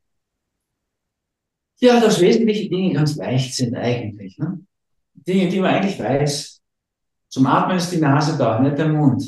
[1.80, 4.38] Ja, dass wesentliche Dinge ganz leicht sind eigentlich.
[4.38, 4.62] Ne?
[5.14, 6.59] Dinge, die man eigentlich weiß.
[7.30, 9.24] Zum Atmen ist die Nase da, nicht der Mund.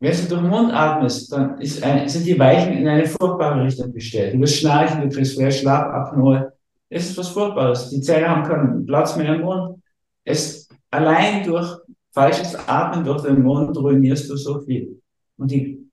[0.00, 3.92] Wenn du durch den Mund atmest, dann ein, sind die Weichen in eine furchtbare Richtung
[3.92, 4.34] gestellt.
[4.34, 6.52] Du wirst schnarchen, du kriegst vielleicht Schlafapnoe.
[6.88, 7.90] Es ist was Furchtbares.
[7.90, 9.82] Die Zähne haben keinen Platz mehr im Mund.
[10.24, 11.68] Es, allein durch
[12.12, 15.00] falsches Atmen durch den Mund ruinierst du so viel.
[15.36, 15.90] Und die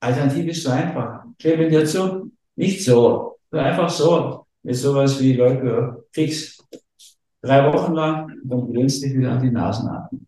[0.00, 1.24] Alternative ist so einfach.
[1.38, 6.58] Klebe dir zu, nicht so, einfach so, mit sowas wie Leute fix.
[7.40, 10.26] Drei Wochen lang, dann du dich wieder an die Nasenatmung.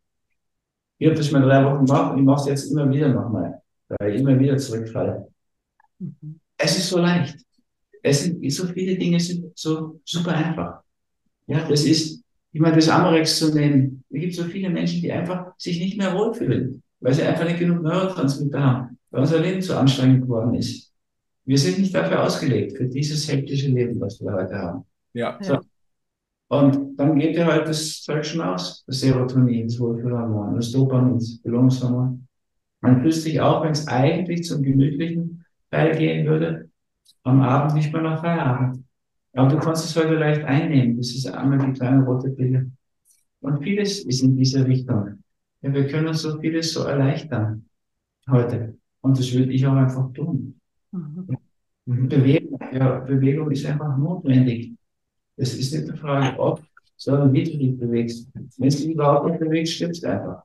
[1.03, 3.61] Ich habe das mal drei Wochen gemacht und ich mache es jetzt immer wieder nochmal,
[3.89, 5.27] weil ich immer wieder zurückfalle.
[5.99, 6.39] Mhm.
[6.57, 7.37] Es ist so leicht.
[8.05, 10.83] Es sind so viele Dinge sind so super einfach.
[11.49, 12.23] Ja, das ist,
[12.53, 14.05] ich meine, das Amorex zu nehmen.
[14.11, 17.59] Es gibt so viele Menschen, die einfach sich nicht mehr wohlfühlen weil sie einfach nicht
[17.59, 20.93] genug Neurotransmitter haben, weil unser Leben zu anstrengend geworden ist.
[21.45, 24.85] Wir sind nicht dafür ausgelegt, für dieses hektische Leben, was wir heute haben.
[25.13, 25.37] Ja.
[25.43, 25.59] So.
[26.53, 31.15] Und dann geht ja halt das Zeug schon aus, das Serotonin, das Wohlfühlhormon, das Dopamin,
[31.15, 32.29] das Belohnungshormon.
[32.83, 36.69] Man fühlt sich auch, wenn es eigentlich zum gemütlichen Teil gehen würde,
[37.23, 38.85] am Abend nicht mehr nach Feierabend.
[39.33, 40.99] Aber du kannst es heute leicht einnehmen.
[40.99, 42.71] Das ist einmal die kleine rote Pille.
[43.41, 45.23] Und vieles ist in dieser Richtung.
[45.63, 47.65] Ja, wir können so vieles so erleichtern
[48.29, 48.77] heute.
[49.01, 50.61] Und das würde ich auch einfach tun.
[50.91, 52.09] Mhm.
[52.11, 54.75] Bewegung, ja, Bewegung ist einfach notwendig.
[55.43, 56.63] Es ist nicht eine Frage, ob,
[56.97, 58.29] sondern wie du dich bewegst.
[58.33, 60.45] Wenn du dich überhaupt nicht bewegst, stimmst einfach.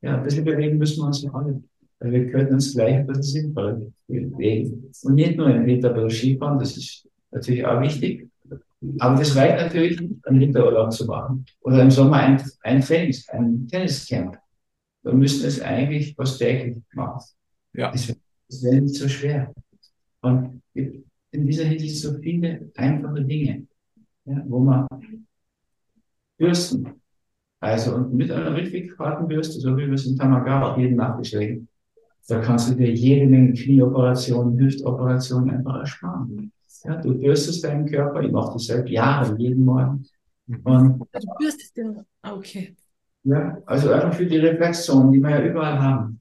[0.00, 1.62] Ja, ein bisschen bewegen müssen wir uns ja alle.
[2.00, 4.90] Weil wir können uns gleich ein bisschen sinnvoll bewegen.
[5.04, 8.28] Und nicht nur im Winter bei Skifahren, das ist natürlich auch wichtig.
[8.98, 11.46] Aber das reicht natürlich, einen Winterurlaub zu machen.
[11.60, 14.36] Oder im Sommer ein, ein Tennis, ein Tenniscamp.
[15.04, 17.22] wir müssen es eigentlich fast täglich machen.
[17.74, 17.92] Ja.
[17.92, 18.08] Das
[18.64, 19.52] wäre nicht so schwer.
[20.20, 23.68] Und in dieser Hinsicht so viele einfache Dinge,
[24.24, 24.86] ja, wo man
[26.38, 26.88] bürsten.
[27.60, 31.68] Also, und mit einer Rückwegfahrtenbürste, so wie wir es in Tamagawa jeden nachgeschlagen,
[32.28, 36.52] da kannst du dir jede Menge Knieoperationen, Hüftoperationen einfach ersparen.
[36.84, 40.04] Ja, du bürstest deinen Körper, ich mache das seit Jahren, jeden Morgen.
[40.64, 42.74] Und, du bürstest den, ah, okay.
[43.24, 46.20] Ja, also einfach für die Reflexzonen, die wir ja überall haben.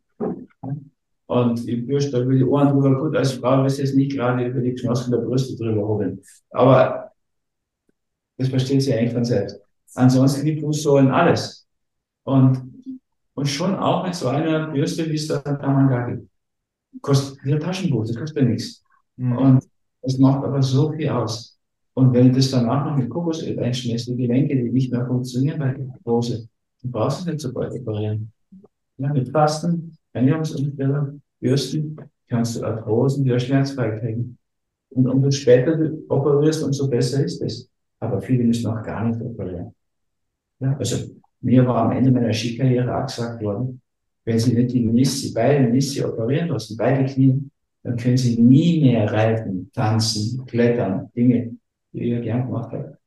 [1.25, 2.99] Und ich bürste über die Ohren drüber.
[2.99, 6.21] Gut, als Frau ist jetzt nicht gerade über die Knospen der Brüste drüber holen.
[6.51, 7.10] Aber
[8.37, 9.59] das versteht sie eigentlich von selbst.
[9.95, 11.67] Ansonsten die Fußsohlen, alles.
[12.23, 12.95] Und,
[13.33, 16.27] und schon auch mit so einer Bürste, wie es da Tamagaki.
[17.01, 18.83] Kostet wie ein Taschenbuch, das kostet ja nichts.
[19.17, 19.37] Mhm.
[19.37, 19.69] Und
[20.01, 21.57] es macht aber so viel aus.
[21.93, 25.59] Und wenn du das danach noch mit Kokosöl einschmierst, die Gelenke, die nicht mehr funktionieren
[25.59, 26.47] bei der Hose,
[26.81, 28.31] dann brauchst du nicht so bald operieren.
[28.97, 31.97] Ja, mit Fasten, Ernährungsumstellung, Bürsten,
[32.29, 34.37] kannst du Arthrosen wieder schmerzfrei kriegen.
[34.89, 37.69] Und umso später du operierst, umso besser ist es.
[38.01, 39.73] Aber viele müssen auch gar nicht operieren.
[40.59, 43.81] Ja, also mir war am Ende meiner Skikarriere auch gesagt worden,
[44.25, 47.49] wenn Sie nicht die Nissi, beide Nissi operieren lassen, beide Knie,
[47.83, 51.57] dann können Sie nie mehr reiten, tanzen, klettern, Dinge,
[51.93, 52.97] die ich gern gemacht habe.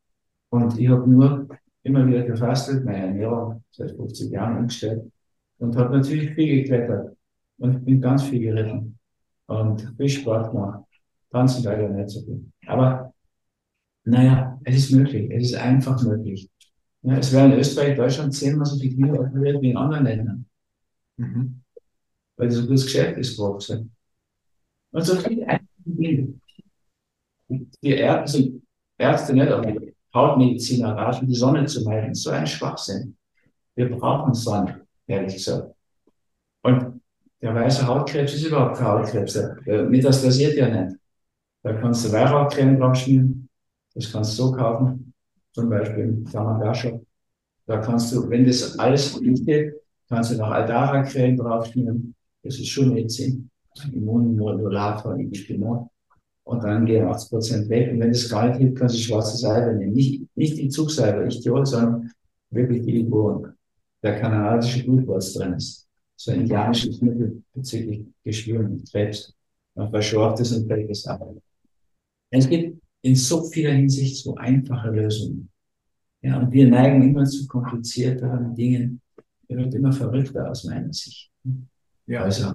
[0.51, 1.49] Und ich habe nur
[1.83, 5.11] immer wieder gefastet, meine Ernährung seit 50 Jahren umgestellt
[5.59, 7.17] und habe natürlich viel geklettert
[7.59, 8.99] und bin ganz viel geritten
[9.47, 10.85] und viel Sport gemacht.
[11.31, 12.45] Tanzen leider nicht so viel.
[12.67, 13.14] Aber
[14.05, 16.51] naja, es ist möglich, es ist einfach möglich.
[17.03, 20.47] Ja, es werden in Österreich, Deutschland zehnmal so viele Knie operiert wie in anderen Ländern.
[21.17, 21.61] Mhm.
[22.37, 23.95] Weil das ein gutes Geschäft ist gewachsen.
[24.91, 26.35] Und so viele einfache Dinge.
[27.49, 28.61] Die Ärzte,
[28.97, 32.15] Ärzte nicht, aber die Hautmediziner raten, die Sonne zu meiden.
[32.15, 33.17] So ein Schwachsinn.
[33.75, 35.75] Wir brauchen Sonne, ehrlich gesagt.
[36.63, 37.01] Und
[37.43, 39.33] der weiße Hautkrebs ist überhaupt kein Hautkrebs.
[39.35, 40.97] Der metastasiert ja nicht.
[41.63, 43.49] Da kannst du Weihrauchcreme drauf schmieren.
[43.95, 45.13] Das kannst du so kaufen
[45.53, 47.05] zum Beispiel im Tamagasho.
[47.67, 49.75] Da kannst du, wenn das alles nicht geht,
[50.09, 52.15] kannst du noch Aldara-Creme draufschmieren.
[52.43, 53.51] Das ist schon Medizin.
[53.93, 55.89] Immunmodulator, Ibispinol.
[56.45, 57.93] Und dann gehen 80 Prozent weg.
[57.93, 59.95] Und wenn das gar nicht hilft, kannst du schwarze Salbe nehmen.
[59.95, 62.11] Nicht, nicht die Zugsalbe, Idiot, sondern
[62.51, 63.47] wirklich die, wo
[64.03, 65.89] der kanadische Blutwurz drin ist.
[66.17, 69.35] So ein indianisches Mittel bezüglich Geschwüren, Krebs.
[69.75, 71.27] Man verschorft es und fällt es ab.
[72.31, 75.51] Es gibt in so vieler Hinsicht so einfache Lösungen.
[76.23, 79.03] Ja, und wir neigen immer zu komplizierteren Dingen.
[79.47, 81.31] Er wird immer verrückter aus meiner Sicht.
[82.07, 82.55] Ja, also.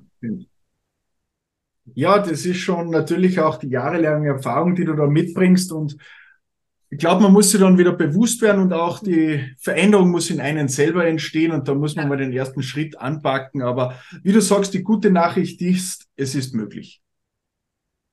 [1.93, 5.71] Ja, das ist schon natürlich auch die jahrelange Erfahrung, die du da mitbringst.
[5.71, 5.97] Und
[6.89, 10.41] ich glaube, man muss sich dann wieder bewusst werden und auch die Veränderung muss in
[10.41, 13.61] einen selber entstehen und da muss man mal den ersten Schritt anpacken.
[13.61, 17.03] Aber wie du sagst, die gute Nachricht ist, es ist möglich.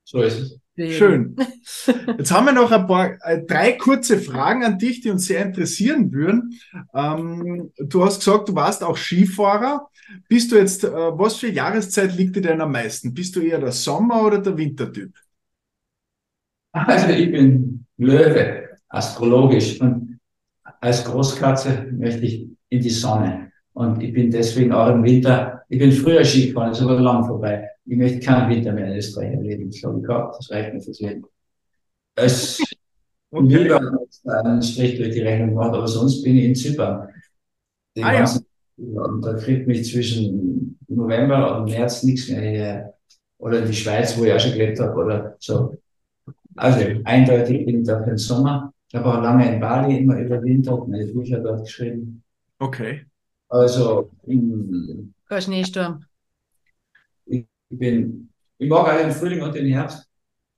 [0.05, 0.66] So ist es.
[0.77, 1.37] Schön.
[2.19, 5.45] Jetzt haben wir noch ein paar, äh, drei kurze Fragen an dich, die uns sehr
[5.45, 6.59] interessieren würden.
[6.95, 9.89] Ähm, du hast gesagt, du warst auch Skifahrer.
[10.29, 13.15] Bist du jetzt, äh, was für Jahreszeit liegt dir denn am meisten?
[13.15, 15.13] Bist du eher der Sommer- oder der Wintertyp?
[16.73, 19.81] Also ich bin Löwe, astrologisch.
[19.81, 20.21] Und
[20.81, 23.51] als Großkatze möchte ich in die Sonne.
[23.77, 27.27] Und ich bin deswegen auch im Winter, ich bin früher Ski gefahren, ist aber lang
[27.27, 27.69] vorbei.
[27.85, 29.71] Ich möchte keinen Winter mehr in Österreich erleben.
[29.71, 31.25] Das habe ich gehabt, das reicht mir fürs Leben.
[32.15, 32.59] Es
[33.31, 33.47] okay.
[33.47, 37.09] lieber einen Strich durch die Rechnung gemacht, aber sonst bin ich in Zypern.
[38.01, 38.39] ah, ja.
[38.79, 42.95] Und da kriegt mich zwischen November und März nichts mehr her.
[43.37, 45.77] Oder die Schweiz, wo ich auch schon gelebt habe, oder so.
[46.55, 48.73] Also eindeutig bin ich da für den Sommer.
[48.89, 52.23] Ich habe auch lange in Bali immer überwintert, meine Bücher dort geschrieben.
[52.59, 53.05] Okay.
[53.49, 56.05] Also im Kein Schneesturm.
[57.27, 58.29] Ich bin,
[58.59, 60.09] ich mag auch den Frühling und den Herbst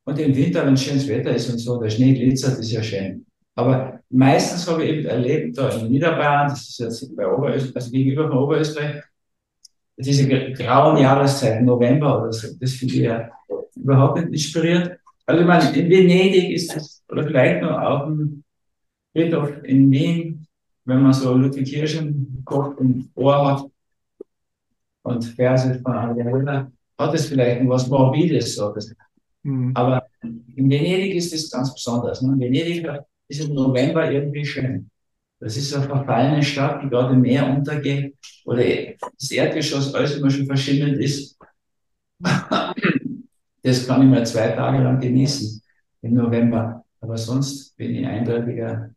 [0.05, 3.27] und den Winter, wenn schönes Wetter ist und so, der Schnee glitzert, ist ja schön.
[3.55, 7.91] Aber meistens habe ich eben erlebt, da in Niederbayern, das ist jetzt bei Oberösterreich, also
[7.91, 9.03] gegenüber von Oberösterreich,
[9.97, 13.29] diese grauen Jahreszeiten, November oder so, das finde ich ja
[13.75, 14.99] überhaupt nicht inspiriert.
[15.27, 18.45] Also ich meine, in Venedig ist es, oder vielleicht noch auf dem
[19.13, 20.47] Friedhof in Wien,
[20.89, 23.71] wenn man so Ludwig Kirschen kocht und Ohr hat
[25.03, 28.75] und Verse von Ariella, hat es vielleicht noch was Morbides, so.
[29.43, 29.73] Mhm.
[29.75, 32.23] Aber in Venedig ist es ganz besonders.
[32.23, 32.35] Ne?
[32.39, 32.87] Venedig
[33.29, 34.91] ist im November irgendwie schön.
[35.41, 38.17] Das ist eine verfallene Stadt, die gerade im Meer untergeht,
[38.47, 41.37] oder das Erdgeschoss alles immer schon verschimmelt ist.
[43.61, 45.61] Das kann ich mal zwei Tage lang genießen
[46.03, 46.85] im November.
[47.01, 48.95] Aber sonst bin ich eindeutiger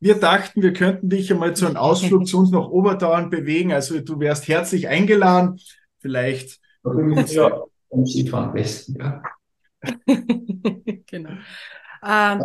[0.00, 3.72] Wir dachten, wir könnten dich einmal zu einem Ausflug zu uns nach Oberdauern bewegen.
[3.72, 5.60] Also du wärst herzlich eingeladen.
[5.98, 6.60] Vielleicht.
[6.84, 9.22] Ja, um Skifahren besten, ja.
[11.06, 11.30] genau.
[12.04, 12.42] Ähm,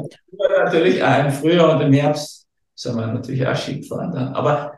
[0.63, 4.33] natürlich auch im Frühjahr und im Herbst sind wir natürlich auch Ski gefahren dann.
[4.33, 4.73] Aber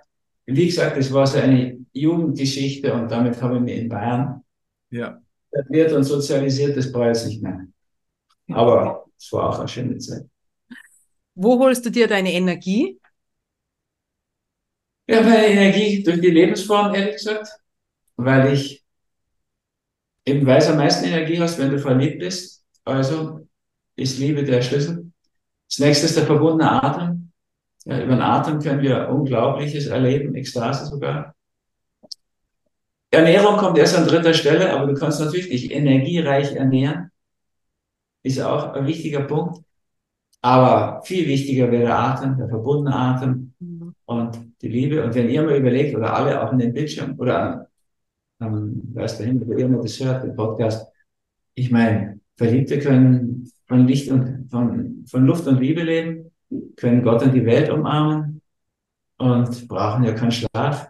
[0.45, 4.43] wie gesagt, es war so eine Jugendgeschichte und damit habe ich mich in Bayern
[4.89, 5.19] ja.
[5.69, 7.65] wird und sozialisiert, das brauche ich jetzt nicht mehr.
[8.51, 10.25] Aber es war auch eine schöne Zeit.
[11.35, 12.99] Wo holst du dir deine Energie?
[15.07, 17.47] Ja, meine Energie durch die Lebensform, ehrlich gesagt,
[18.15, 18.83] weil ich
[20.25, 22.65] eben weiß, am meisten Energie hast, wenn du verliebt bist.
[22.83, 23.47] Also
[23.95, 25.11] ist Liebe der Schlüssel.
[25.69, 27.31] Das nächste ist der verbundene Atem.
[27.85, 31.35] Ja, über den Atem können wir Unglaubliches erleben, Ekstase sogar.
[33.11, 37.11] Ernährung kommt erst an dritter Stelle, aber du kannst natürlich dich energiereich ernähren.
[38.23, 39.63] Ist auch ein wichtiger Punkt.
[40.45, 43.95] Aber viel wichtiger wäre der Atem, der verbundene Atem mhm.
[44.05, 45.03] und die Liebe.
[45.03, 47.67] Und wenn ihr mal überlegt, oder alle auch in den Bildschirm oder
[48.39, 50.87] ähm, weiß dahin, wo ihr mal das hört, den Podcast,
[51.55, 56.29] ich meine, Verliebte können von Licht und von, von Luft und Liebe leben,
[56.75, 58.39] können Gott und die Welt umarmen
[59.17, 60.87] und brauchen ja keinen Schlaf.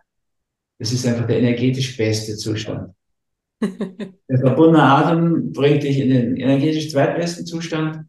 [0.80, 2.94] Das ist einfach der energetisch beste Zustand.
[3.62, 8.06] der verbundene Atem bringt dich in den energetisch zweitbesten Zustand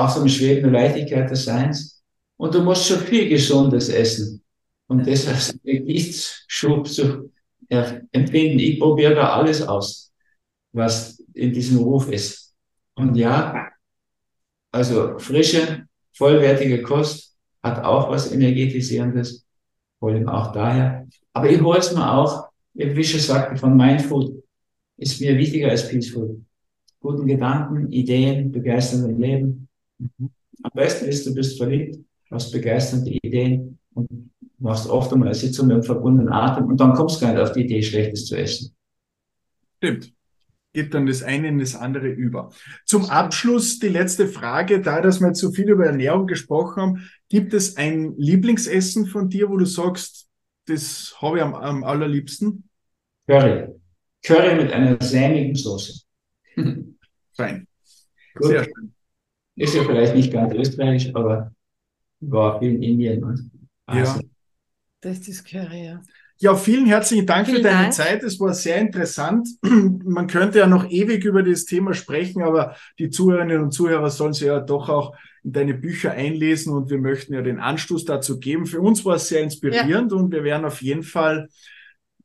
[0.00, 2.02] auch so eine schwebende Leichtigkeit des Seins.
[2.36, 4.42] Und du musst schon viel Gesundes essen,
[4.88, 7.30] um das als Gewichtsschub zu
[7.68, 8.58] empfinden.
[8.58, 10.12] Ich probiere da alles aus,
[10.72, 12.54] was in diesem Ruf ist.
[12.94, 13.68] Und ja,
[14.72, 19.46] also frische, vollwertige Kost hat auch was Energetisierendes,
[19.98, 21.06] vor allem auch daher.
[21.32, 24.42] Aber ich hole es mir auch, wie schon sagte, von Mindfood
[24.96, 26.44] ist mir wichtiger als Peaceful.
[27.00, 29.68] Guten Gedanken, Ideen, begeisternden Leben,
[30.62, 31.98] am besten ist, du bist verliebt,
[32.30, 36.94] hast begeisternde Ideen und machst oft einmal eine Sitzung mit einem verbundenen Atem und dann
[36.94, 38.74] kommst du gar nicht auf die Idee, Schlechtes zu essen.
[39.78, 40.12] Stimmt.
[40.72, 42.50] Geht dann das eine in das andere über.
[42.84, 47.10] Zum Abschluss die letzte Frage, da dass wir jetzt so viel über Ernährung gesprochen haben,
[47.28, 50.28] gibt es ein Lieblingsessen von dir, wo du sagst,
[50.66, 52.68] das habe ich am, am allerliebsten?
[53.28, 53.68] Curry.
[54.24, 56.02] Curry mit einer sämigen Soße.
[57.36, 57.68] Fein.
[58.34, 58.46] Gut.
[58.46, 58.93] Sehr schön.
[59.56, 61.52] Ist ja vielleicht nicht ganz österreichisch, aber
[62.20, 63.50] war viel in Indien und
[63.86, 64.22] Asien.
[64.22, 64.28] Ja.
[65.00, 66.02] Das ist Curry, ja.
[66.38, 67.92] Ja, vielen herzlichen Dank vielen für deine Dank.
[67.92, 68.22] Zeit.
[68.22, 69.48] Es war sehr interessant.
[69.62, 74.32] Man könnte ja noch ewig über das Thema sprechen, aber die Zuhörerinnen und Zuhörer sollen
[74.32, 78.40] sich ja doch auch in deine Bücher einlesen und wir möchten ja den Anstoß dazu
[78.40, 78.66] geben.
[78.66, 80.18] Für uns war es sehr inspirierend ja.
[80.18, 81.48] und wir werden auf jeden Fall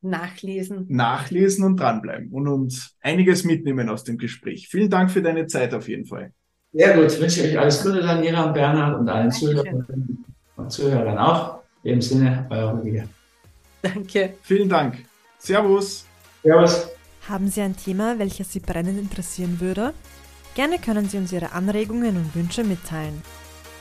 [0.01, 4.69] nachlesen, nachlesen und dranbleiben und uns einiges mitnehmen aus dem Gespräch.
[4.69, 6.33] Vielen Dank für deine Zeit auf jeden Fall.
[6.71, 10.15] Sehr gut, ich wünsche euch alles Gute, Daniela und Bernhard und allen Zuhörern
[10.55, 11.59] und Zuhörern auch.
[11.83, 13.05] In dem Sinne, euer Rüdiger.
[13.81, 14.35] Danke.
[14.43, 15.05] Vielen Dank.
[15.39, 16.05] Servus.
[16.43, 16.87] Servus.
[17.27, 19.93] Haben Sie ein Thema, welches Sie brennend interessieren würde?
[20.55, 23.21] Gerne können Sie uns Ihre Anregungen und Wünsche mitteilen.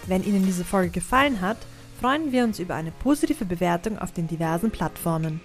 [0.07, 1.59] Wenn Ihnen diese Folge gefallen hat,
[2.01, 5.41] freuen wir uns über eine positive Bewertung auf den diversen Plattformen.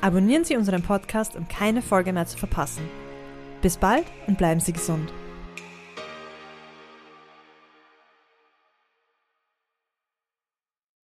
[0.00, 2.82] Abonnieren Sie unseren Podcast, um keine Folge mehr zu verpassen.
[3.60, 5.12] Bis bald und bleiben Sie gesund.